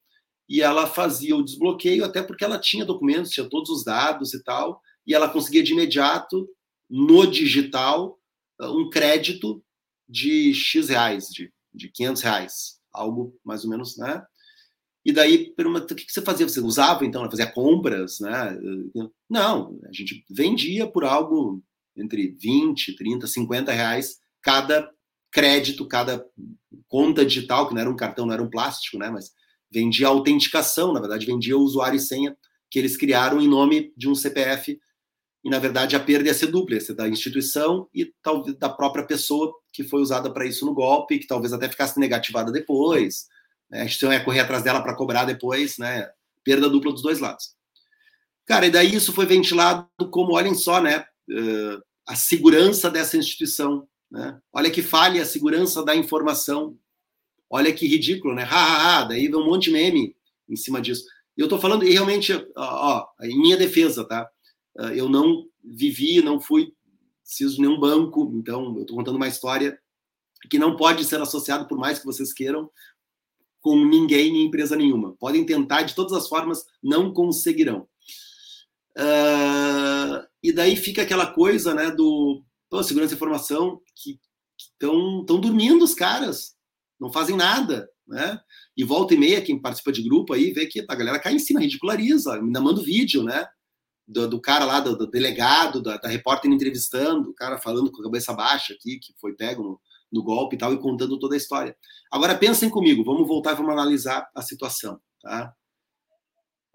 [0.48, 4.42] e ela fazia o desbloqueio até porque ela tinha documentos, tinha todos os dados e
[4.42, 6.48] tal, e ela conseguia de imediato
[6.90, 8.18] no digital
[8.60, 9.62] um crédito
[10.08, 14.22] de X reais, de, de 500 reais, algo mais ou menos, né?
[15.04, 16.46] E daí, o que você fazia?
[16.46, 18.58] Você usava, então, fazia compras, né?
[19.28, 21.62] Não, a gente vendia por algo
[21.96, 24.90] entre 20, 30, 50 reais cada
[25.30, 26.24] crédito, cada
[26.86, 29.08] conta digital, que não era um cartão, não era um plástico, né?
[29.10, 29.30] Mas
[29.70, 32.36] vendia autenticação, na verdade, vendia usuário e senha
[32.70, 34.78] que eles criaram em nome de um CPF
[35.42, 38.68] e na verdade a perda ia ser dupla, ia ser da instituição e talvez da
[38.68, 43.26] própria pessoa que foi usada para isso no golpe, que talvez até ficasse negativada depois,
[43.70, 43.82] né?
[43.82, 46.10] a instituição ia correr atrás dela para cobrar depois, né?
[46.44, 47.54] Perda dupla dos dois lados.
[48.46, 51.04] Cara, e daí isso foi ventilado como, olhem só, né?
[51.30, 54.38] Uh, a segurança dessa instituição, né?
[54.52, 56.76] Olha que falha a segurança da informação.
[57.48, 58.42] Olha que ridículo, né?
[58.42, 59.04] Ha, ha, ha.
[59.04, 60.16] Daí vem um monte de meme
[60.48, 61.04] em cima disso.
[61.36, 64.28] E eu tô falando, e realmente, ó, ó, em minha defesa, tá?
[64.80, 66.72] Ah, eu não vivi, não fui
[67.22, 69.78] preciso de nenhum banco, então eu estou contando uma história
[70.50, 72.70] que não pode ser associado, por mais que vocês queiram,
[73.60, 75.14] com ninguém em empresa nenhuma.
[75.20, 77.86] Podem tentar de todas as formas, não conseguirão.
[78.96, 84.18] Uh, e daí fica aquela coisa, né, do pô, segurança e informação que
[84.58, 86.56] estão dormindo os caras,
[86.98, 88.40] não fazem nada, né?
[88.76, 91.38] E volta e meia, quem participa de grupo aí, vê que a galera cai em
[91.38, 93.46] cima, ridiculariza, ainda manda vídeo, né?
[94.10, 98.00] Do, do cara lá, do, do delegado, da, da, repórter entrevistando, o cara falando com
[98.00, 99.80] a cabeça baixa aqui, que foi pego no,
[100.12, 101.76] no golpe e tal, e contando toda a história.
[102.10, 105.54] Agora pensem comigo, vamos voltar e vamos analisar a situação, tá?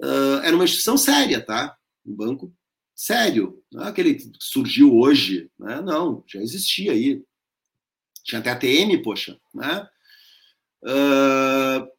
[0.01, 1.77] Uh, era uma instituição séria, tá?
[2.05, 2.53] Um banco
[2.95, 5.81] sério, não é aquele que surgiu hoje, né?
[5.81, 7.21] Não, já existia aí.
[8.23, 9.87] Tinha até ATM, poxa, né?
[10.83, 11.94] Uh,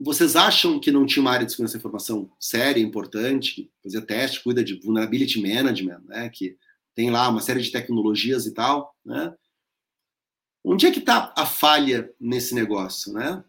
[0.00, 4.00] vocês acham que não tinha uma área de segurança da informação séria, importante, que fazia
[4.00, 6.56] teste, cuida de vulnerability management, né, que
[6.94, 9.34] tem lá uma série de tecnologias e tal, né?
[10.64, 13.42] Onde é que está a falha nesse negócio, né?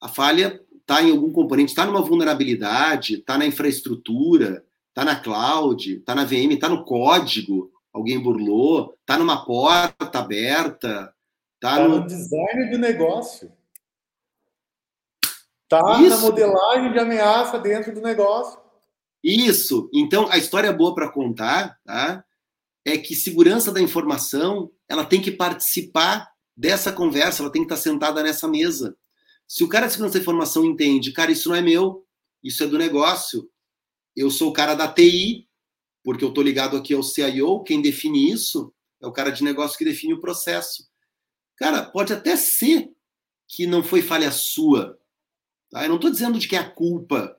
[0.00, 5.96] A falha está em algum componente, está numa vulnerabilidade, está na infraestrutura, está na cloud,
[5.96, 11.14] está na VM, está no código, alguém burlou, está numa porta aberta,
[11.56, 12.00] está tá no...
[12.00, 13.52] no design do negócio.
[15.68, 16.10] Tá Isso.
[16.10, 18.58] na modelagem de ameaça dentro do negócio.
[19.22, 19.90] Isso.
[19.92, 22.24] Então, a história boa para contar, tá?
[22.84, 27.82] É que segurança da informação, ela tem que participar dessa conversa, ela tem que estar
[27.82, 28.96] sentada nessa mesa.
[29.48, 32.06] Se o cara de segurança da informação entende, cara, isso não é meu,
[32.42, 33.48] isso é do negócio.
[34.14, 35.48] Eu sou o cara da TI,
[36.04, 39.76] porque eu estou ligado aqui ao CIO, quem define isso é o cara de negócio
[39.76, 40.88] que define o processo.
[41.56, 42.90] Cara, pode até ser
[43.48, 44.98] que não foi falha sua,
[45.70, 45.84] Tá?
[45.84, 47.36] Eu não estou dizendo de que é a culpa,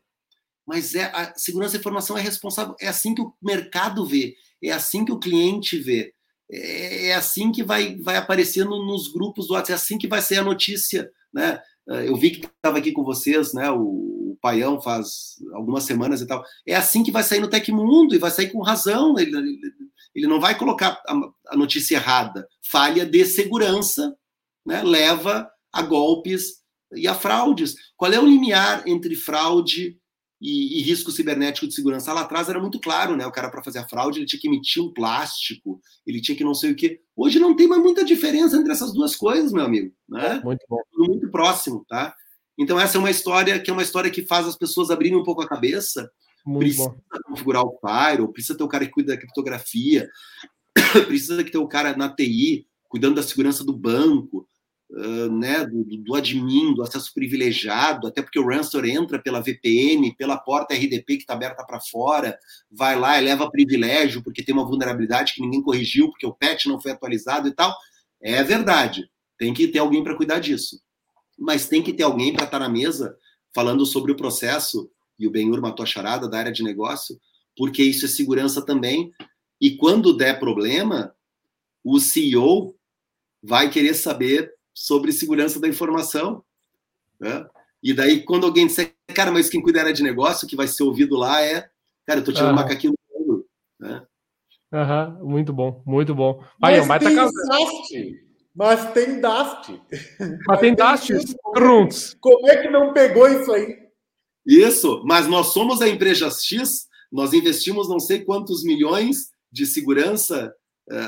[0.65, 2.75] mas é a segurança da informação é responsável.
[2.79, 6.13] É assim que o mercado vê, é assim que o cliente vê,
[6.51, 10.07] é, é assim que vai, vai aparecer no, nos grupos do WhatsApp, é assim que
[10.07, 11.09] vai ser a notícia.
[11.33, 11.59] Né?
[11.87, 13.69] Eu vi que estava aqui com vocês, né?
[13.71, 16.43] O, o Paião faz algumas semanas e tal.
[16.65, 19.17] É assim que vai sair no Tecmundo e vai sair com razão.
[19.17, 19.59] Ele,
[20.13, 21.13] ele não vai colocar a,
[21.47, 22.45] a notícia errada.
[22.69, 24.13] Falha de segurança
[24.65, 24.83] né?
[24.83, 26.61] leva a golpes
[26.93, 27.75] e a fraudes.
[27.95, 29.97] Qual é o limiar entre fraude
[30.39, 32.13] e, e, risco cibernético de segurança?
[32.13, 33.25] Lá atrás era muito claro, né?
[33.25, 36.43] O cara, para fazer a fraude, ele tinha que emitir um plástico, ele tinha que
[36.43, 37.01] não sei o quê.
[37.15, 39.93] Hoje não tem mais muita diferença entre essas duas coisas, meu amigo.
[40.07, 40.41] Né?
[40.43, 40.79] Muito bom.
[40.91, 42.15] Tudo muito próximo, tá?
[42.57, 45.23] Então, essa é uma história que é uma história que faz as pessoas abrirem um
[45.23, 46.09] pouco a cabeça.
[46.45, 47.21] Muito precisa bom.
[47.25, 50.09] configurar o Firewall, precisa ter o cara que cuida da criptografia,
[51.05, 54.47] precisa que ter o cara na TI, cuidando da segurança do banco,
[54.89, 60.37] né, do, do, admin, do acesso privilegiado, até porque o ransomware entra pela VPN, pela
[60.37, 62.37] porta RDP que está aberta para fora,
[62.71, 66.65] vai lá e leva privilégio porque tem uma vulnerabilidade que ninguém corrigiu, porque o patch
[66.67, 67.75] não foi atualizado e tal.
[68.21, 70.81] É verdade, tem que ter alguém para cuidar disso.
[71.37, 73.15] Mas tem que ter alguém para estar tá na mesa
[73.53, 77.19] falando sobre o processo, e o Benhur matou a charada da área de negócio,
[77.55, 79.11] porque isso é segurança também.
[79.59, 81.13] E quando der problema,
[81.83, 82.75] o CEO
[83.41, 86.43] vai querer saber sobre segurança da informação.
[87.19, 87.47] Né?
[87.81, 91.15] E daí, quando alguém disser, cara, mas quem cuida de negócio, que vai ser ouvido
[91.17, 91.67] lá é,
[92.05, 92.55] cara, eu tô tirando uhum.
[92.57, 93.45] macaquinho do mundo.
[93.79, 94.03] Né?
[94.71, 96.43] Uhum, muito bom, muito bom.
[96.61, 97.35] Aí, mas, tem tá Dust,
[98.53, 99.81] mas tem Dust.
[100.47, 102.15] Mas tem Dust.
[102.19, 103.79] Como é que não pegou isso aí?
[104.45, 110.53] Isso, mas nós somos a empresa X, nós investimos não sei quantos milhões de segurança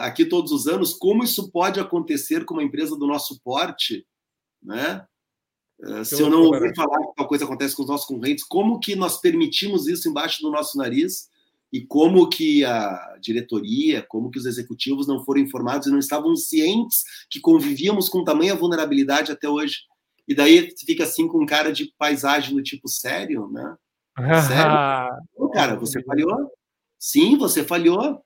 [0.01, 4.05] aqui todos os anos, como isso pode acontecer com uma empresa do nosso porte,
[4.61, 5.05] né?
[5.81, 8.79] Eh, se eu não ouvir falar que tal coisa acontece com os nossos concorrentes, como
[8.79, 11.29] que nós permitimos isso embaixo do nosso nariz
[11.71, 16.35] e como que a diretoria, como que os executivos não foram informados e não estavam
[16.35, 19.77] cientes que convivíamos com tamanha vulnerabilidade até hoje.
[20.27, 23.75] E daí fica assim com cara de paisagem do tipo sério, né?
[24.47, 25.49] Sério?
[25.53, 26.51] cara, você falhou?
[26.99, 28.21] Sim, você falhou.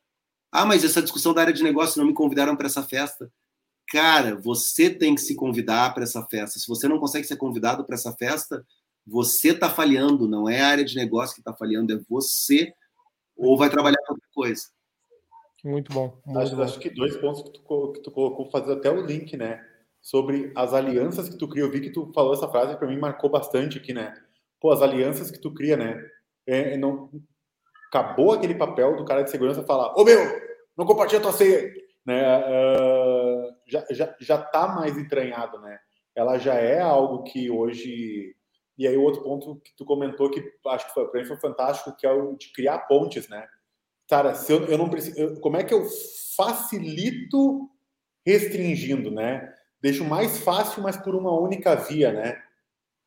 [0.56, 3.32] Ah, mas essa discussão da área de negócio não me convidaram para essa festa.
[3.90, 6.60] Cara, você tem que se convidar para essa festa.
[6.60, 8.64] Se você não consegue ser convidado para essa festa,
[9.06, 12.72] Você está falhando, não é a área de negócio que está falhando, é você
[13.36, 14.64] ou vai trabalhar com outra coisa.
[15.64, 16.22] Muito bom.
[16.24, 16.62] Muito acho, bom.
[16.62, 19.66] acho, que dois pontos que tu, que tu colocou, fazer até o link, né?
[20.02, 21.64] Sobre as alianças que tu cria.
[21.64, 24.14] Eu vi que tu falou essa frase para mim marcou bastante aqui, né?
[24.62, 26.00] Pô, as alianças que tu cria, né?
[26.46, 27.10] É, não,
[27.94, 30.20] acabou aquele papel do cara de segurança falar: Ô meu,
[30.76, 31.72] não compartilha tua senha,
[32.04, 32.40] né?
[32.40, 35.78] Uh, já, já, já tá mais entranhado, né?
[36.16, 38.36] Ela já é algo que hoje.
[38.76, 41.38] E aí, o outro ponto que tu comentou, que acho que foi, pra mim foi
[41.38, 43.48] fantástico, que é o de criar pontes, né?
[44.10, 45.40] Cara, se eu, eu não preciso.
[45.40, 45.86] Como é que eu
[46.36, 47.70] facilito
[48.26, 49.54] restringindo, né?
[49.80, 52.42] Deixo mais fácil, mas por uma única via, né?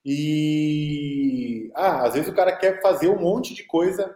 [0.05, 1.71] E.
[1.75, 4.15] Ah, às vezes o cara quer fazer um monte de coisa.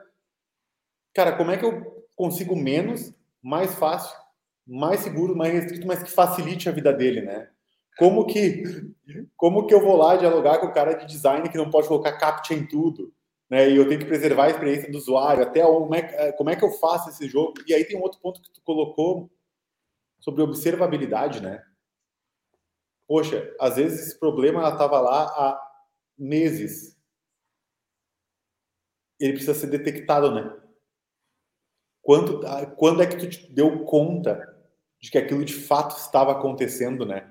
[1.15, 4.17] Cara, como é que eu consigo menos, mais fácil,
[4.67, 7.49] mais seguro, mais restrito, mas que facilite a vida dele, né?
[7.99, 8.63] Como que,
[9.37, 12.19] como que eu vou lá dialogar com o cara de design que não pode colocar
[12.19, 13.13] captcha em tudo?
[13.51, 13.69] né?
[13.69, 15.99] E eu tenho que preservar a experiência do usuário, até como é,
[16.29, 17.55] é, como é que eu faço esse jogo.
[17.67, 19.29] E aí tem um outro ponto que tu colocou
[20.21, 21.63] sobre observabilidade, né?
[23.09, 25.71] Poxa, às vezes esse problema estava lá há
[26.17, 26.97] meses.
[29.19, 30.57] Ele precisa ser detectado, né?
[32.11, 32.41] Quando,
[32.75, 34.53] quando é que tu te deu conta
[35.01, 37.31] de que aquilo de fato estava acontecendo, né?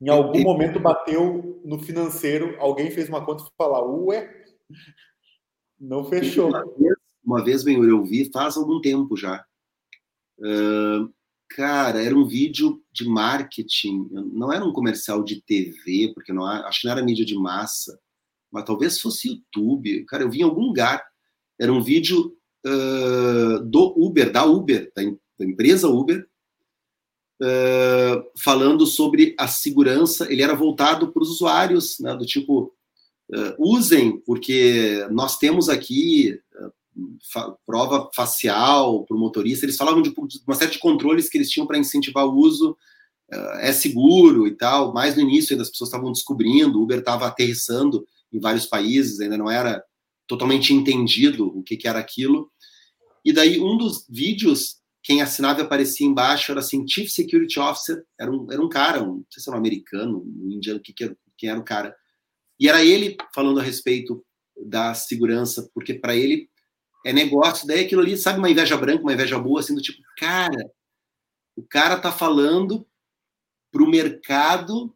[0.00, 4.44] Em algum momento bateu no financeiro, alguém fez uma conta e falou, ué,
[5.80, 6.50] não fechou.
[6.50, 9.44] Uma vez, uma vez bem, eu vi faz algum tempo já.
[10.38, 11.12] Uh,
[11.48, 16.82] cara, era um vídeo de marketing, não era um comercial de TV, porque não acho
[16.82, 17.98] que não era mídia de massa,
[18.48, 20.04] mas talvez fosse YouTube.
[20.04, 21.04] Cara, eu vi em algum lugar.
[21.58, 22.32] Era um vídeo
[22.66, 25.02] uh, do Uber, da Uber, da,
[25.38, 26.26] da empresa Uber,
[27.40, 30.30] uh, falando sobre a segurança.
[30.32, 32.74] Ele era voltado para os usuários, né, do tipo
[33.30, 36.38] Uh, usem, porque nós temos aqui
[37.32, 39.64] fa prova facial para o motorista.
[39.64, 40.12] Eles falavam de,
[40.46, 42.76] uma série de controles que eles tinham para incentivar o uso.
[43.60, 44.92] É seguro e tal.
[44.92, 46.78] Mais no início, ainda as pessoas estavam descobrindo.
[46.78, 49.82] O Uber estava aterrissando em vários países, ainda não era
[50.32, 52.50] totalmente entendido o que, que era aquilo.
[53.24, 58.04] E daí, um dos vídeos, quem assinava e aparecia embaixo era assim: Chief Security Officer.
[58.18, 60.92] Era um, era um cara, um, não sei se era um americano, um indiano, que,
[60.92, 61.94] que era, quem era o cara
[62.62, 64.24] e era ele falando a respeito
[64.56, 66.48] da segurança, porque para ele
[67.04, 70.00] é negócio, daí aquilo ali, sabe, uma inveja branca, uma inveja boa, assim, do tipo,
[70.16, 70.70] cara,
[71.56, 72.86] o cara tá falando
[73.72, 74.94] para o mercado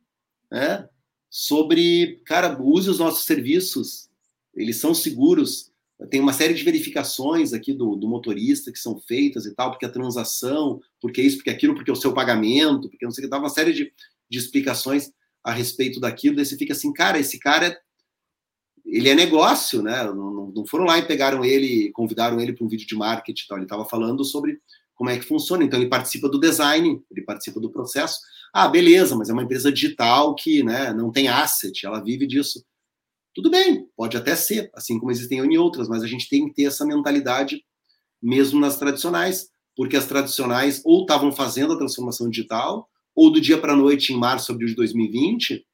[0.48, 0.88] né,
[1.28, 4.08] sobre, cara, use os nossos serviços,
[4.56, 5.70] eles são seguros,
[6.10, 9.86] tem uma série de verificações aqui do, do, motorista que são feitas e tal, porque
[9.86, 13.30] a transação, porque isso, porque aquilo, porque o seu pagamento, porque não sei o que,
[13.30, 13.92] dá uma série de,
[14.28, 15.10] de explicações
[15.42, 17.78] a respeito daquilo, daí você fica assim, cara, esse cara
[18.84, 20.04] ele é negócio, né?
[20.04, 23.56] Não, não foram lá e pegaram ele, convidaram ele para um vídeo de marketing, então
[23.56, 24.60] ele estava falando sobre
[24.94, 25.64] como é que funciona.
[25.64, 28.20] Então ele participa do design, ele participa do processo.
[28.52, 32.64] Ah, beleza, mas é uma empresa digital que, né, não tem asset, ela vive disso.
[33.36, 36.54] Tudo bem, pode até ser, assim como existem em outras, mas a gente tem que
[36.54, 37.62] ter essa mentalidade
[38.20, 43.58] mesmo nas tradicionais, porque as tradicionais ou estavam fazendo a transformação digital ou do dia
[43.60, 45.66] para a noite, em março, de 2020,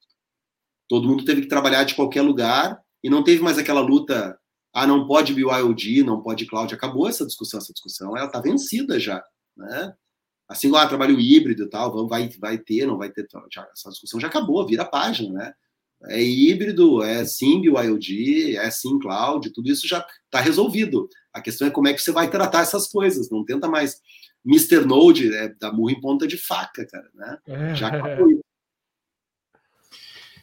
[0.89, 4.37] todo mundo teve que trabalhar de qualquer lugar e não teve mais aquela luta,
[4.75, 6.75] ah, não pode BYOD, não pode cloud.
[6.75, 9.23] Acabou essa discussão, essa discussão, ela está vencida já,
[9.57, 9.95] né?
[10.49, 14.19] Assim, ah, trabalho híbrido e tal, vai, vai ter, não vai ter, já, essa discussão
[14.19, 15.55] já acabou, vira a página, né?
[16.07, 21.09] É híbrido, é sim BYOD, é sim cloud, tudo isso já está resolvido.
[21.33, 24.01] A questão é como é que você vai tratar essas coisas, não tenta mais
[24.45, 24.85] Mr.
[24.85, 27.39] Node é, dá murro em ponta de faca, cara, né?
[27.47, 27.75] É.
[27.75, 28.41] Já acabou.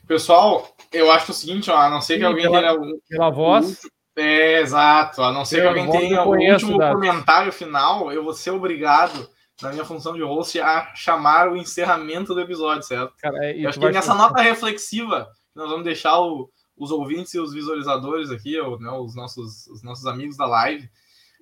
[0.08, 2.98] Pessoal, eu acho o seguinte, ó, a não ser que Sim, alguém pela, tenha...
[3.08, 3.82] Pela voz...
[4.16, 5.22] É, exato.
[5.22, 9.30] A não ser que alguém tenha o último comentário final, eu vou ser obrigado,
[9.62, 13.14] na minha função de host, a chamar o encerramento do episódio, certo?
[13.22, 17.40] Cara, é, eu acho que nessa nota reflexiva, nós vamos deixar o, os ouvintes e
[17.40, 20.90] os visualizadores aqui, ou, né, os, nossos, os nossos amigos da live,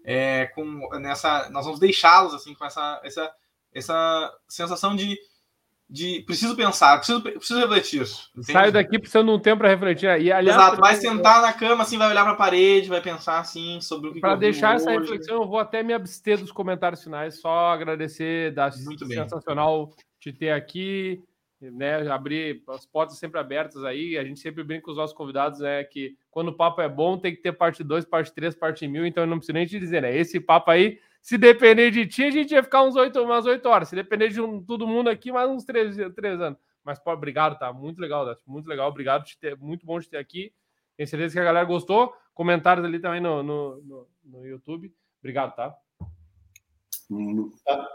[0.03, 0.63] é, com
[0.99, 3.31] nessa, nós vamos deixá-los assim com essa, essa,
[3.73, 5.17] essa sensação de,
[5.89, 8.01] de preciso pensar, preciso, preciso refletir.
[8.31, 8.51] Entende?
[8.51, 10.07] Sai daqui precisando de um tempo para refletir.
[10.21, 13.39] E, aliás, Exato, vai sentar na cama, assim, vai olhar para a parede, vai pensar
[13.39, 14.19] assim sobre o que.
[14.19, 15.01] Para deixar essa hoje.
[15.01, 19.95] reflexão, eu vou até me abster dos comentários finais, só agradecer, da Muito sensacional bem.
[20.19, 21.23] te ter aqui
[21.59, 24.17] né, abrir as portas sempre abertas aí.
[24.17, 27.17] A gente sempre brinca com os nossos convidados, é que quando o papo é bom,
[27.17, 29.79] tem que ter parte 2, parte 3, parte mil, então eu não preciso nem te
[29.79, 30.15] dizer, né?
[30.15, 33.65] Esse papo aí, se depender de ti, a gente ia ficar uns 8, umas 8
[33.67, 33.89] horas.
[33.89, 36.59] Se depender de um, todo mundo aqui, mais uns 3, 3 anos.
[36.83, 37.73] Mas, pô, obrigado, tá?
[37.73, 38.89] Muito legal, muito legal.
[38.89, 40.53] Obrigado, te ter, muito bom te ter aqui.
[40.95, 42.13] Tenho certeza que a galera gostou.
[42.33, 44.93] Comentários ali também no, no, no, no YouTube.
[45.19, 45.75] Obrigado, tá?
[47.65, 47.87] Tá.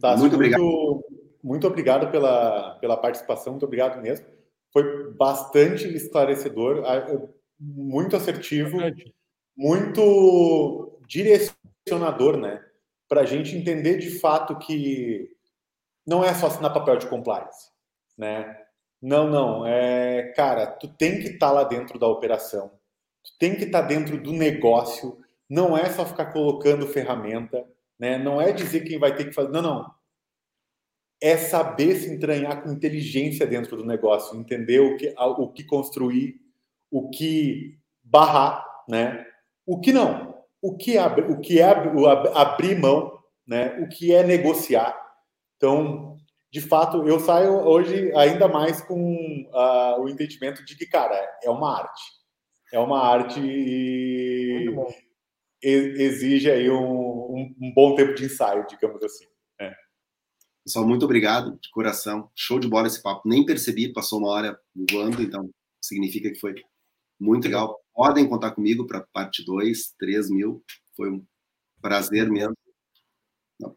[0.00, 1.21] Tá, muito, muito obrigado.
[1.42, 4.26] Muito obrigado pela, pela participação, muito obrigado mesmo.
[4.72, 6.82] Foi bastante esclarecedor,
[7.58, 8.78] muito assertivo,
[9.56, 12.64] muito direcionador, né?
[13.08, 15.28] Para a gente entender de fato que
[16.06, 17.70] não é só assinar papel de compliance,
[18.16, 18.58] né?
[19.00, 19.66] Não, não.
[19.66, 22.70] É, cara, tu tem que estar tá lá dentro da operação,
[23.22, 25.18] tu tem que estar tá dentro do negócio.
[25.50, 27.66] Não é só ficar colocando ferramenta,
[27.98, 28.16] né?
[28.16, 29.50] Não é dizer quem vai ter que fazer.
[29.50, 30.01] Não, não.
[31.22, 36.34] É saber se entranhar com inteligência dentro do negócio, entender o que, o que construir,
[36.90, 39.24] o que barrar, né?
[39.64, 41.64] O que não, o que, ab, o que é
[42.34, 43.78] abrir mão, né?
[43.80, 45.00] O que é negociar.
[45.56, 46.16] Então,
[46.50, 51.48] de fato, eu saio hoje ainda mais com uh, o entendimento de que, cara, é
[51.48, 52.02] uma arte.
[52.72, 54.66] É uma arte e
[55.62, 59.24] exige aí um, um, um, bom tempo de ensaio, digamos assim.
[60.64, 62.30] Pessoal, muito obrigado de coração.
[62.34, 63.28] Show de bola esse papo.
[63.28, 65.50] Nem percebi, passou uma hora voando, então
[65.80, 66.54] significa que foi
[67.18, 67.80] muito legal.
[67.94, 70.62] Podem contar comigo para parte 2, 3 mil.
[70.96, 71.24] Foi um
[71.80, 72.56] prazer mesmo.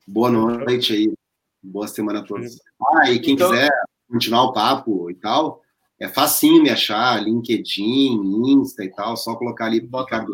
[0.08, 1.14] Boa noite aí.
[1.62, 2.60] Boa semana a todos.
[2.94, 3.50] Ah, e quem então...
[3.50, 3.72] quiser
[4.08, 5.62] continuar o papo e tal,
[6.00, 10.32] é facinho me achar, LinkedIn, Insta e tal, só colocar ali Ricardo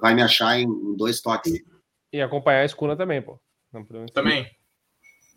[0.00, 1.52] vai me achar em, dois toques.
[2.12, 3.40] E acompanhar a escuna também, pô.
[4.12, 4.50] Também.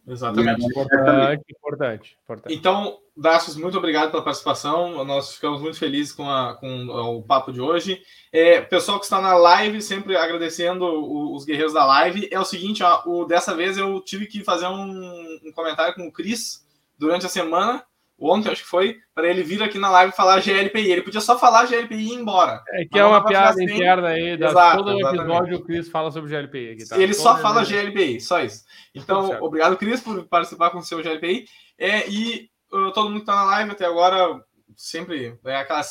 [0.07, 0.65] Exatamente.
[0.65, 2.55] Importante, importante, importante.
[2.55, 5.05] Então, Dacius, muito obrigado pela participação.
[5.05, 8.01] Nós ficamos muito felizes com, a, com o papo de hoje.
[8.31, 10.85] É, pessoal que está na live, sempre agradecendo
[11.33, 12.27] os guerreiros da live.
[12.31, 16.07] É o seguinte, ó, o, dessa vez eu tive que fazer um, um comentário com
[16.07, 16.65] o Cris
[16.97, 17.83] durante a semana
[18.29, 20.91] ontem, acho que foi, para ele vir aqui na live falar GLPI.
[20.91, 22.63] Ele podia só falar GLPI e ir embora.
[22.69, 24.37] É que é uma piada interna aí.
[24.37, 25.21] Da, Exato, todo exatamente.
[25.21, 26.71] episódio o Cris fala sobre GLPI.
[26.71, 26.97] Aqui, tá?
[26.97, 28.63] Ele todo só fala GLPI, só isso.
[28.93, 31.45] Então, obrigado, Cris, por participar com o seu GLPI.
[31.77, 34.43] É, e uh, todo mundo que está na live até agora,
[34.75, 35.81] sempre é aquela,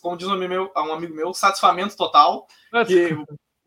[0.00, 2.46] como diz um amigo meu, um amigo meu satisfamento total.
[2.86, 3.24] Que o,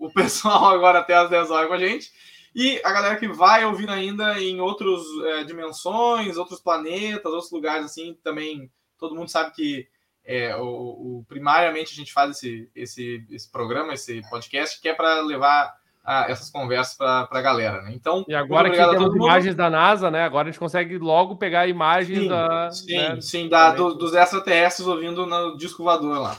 [0.07, 2.11] o pessoal agora até às 10 horas com a gente.
[2.59, 7.85] E a galera que vai ouvir ainda em outras é, dimensões, outros planetas, outros lugares
[7.85, 9.87] assim, também todo mundo sabe que
[10.25, 14.93] é, o, o, primariamente a gente faz esse, esse, esse programa, esse podcast, que é
[14.93, 17.81] para levar a, essas conversas para a galera.
[17.83, 17.93] Né?
[17.93, 20.25] Então, e agora que temos imagens da NASA, né?
[20.25, 22.71] Agora a gente consegue logo pegar imagens sim, da.
[22.71, 23.21] Sim, né?
[23.21, 26.37] sim da, do, dos extraterrestres ouvindo no disco voador lá.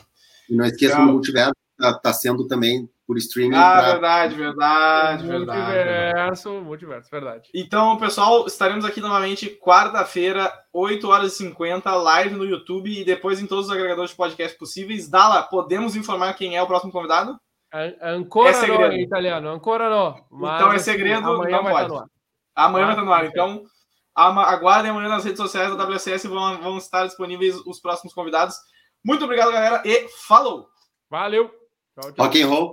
[0.50, 3.56] E não esqueça então, o multiverso está tá sendo também por streaming.
[3.56, 3.90] Ah, pra...
[3.90, 5.58] verdade, verdade, verdade.
[5.58, 7.50] Multiverso, multiverso, verdade.
[7.52, 13.40] Então, pessoal, estaremos aqui novamente quarta-feira, 8 horas e 50, live no YouTube e depois
[13.40, 15.10] em todos os agregadores de podcast possíveis.
[15.10, 17.36] Dala, podemos informar quem é o próximo convidado?
[18.00, 18.94] Ancora é segredo.
[18.94, 20.14] em italiano, ancora não.
[20.54, 22.08] então é segredo, não pode.
[22.54, 23.24] Amanhã vai estar no ar.
[23.26, 23.64] Então,
[24.14, 28.54] aguardem amanhã nas redes sociais da WCS, vão, vão estar disponíveis os próximos convidados.
[29.04, 30.68] Muito obrigado, galera, e falou!
[31.10, 31.50] Valeu!
[32.00, 32.24] Tchau, tchau.
[32.24, 32.68] Rock and roll.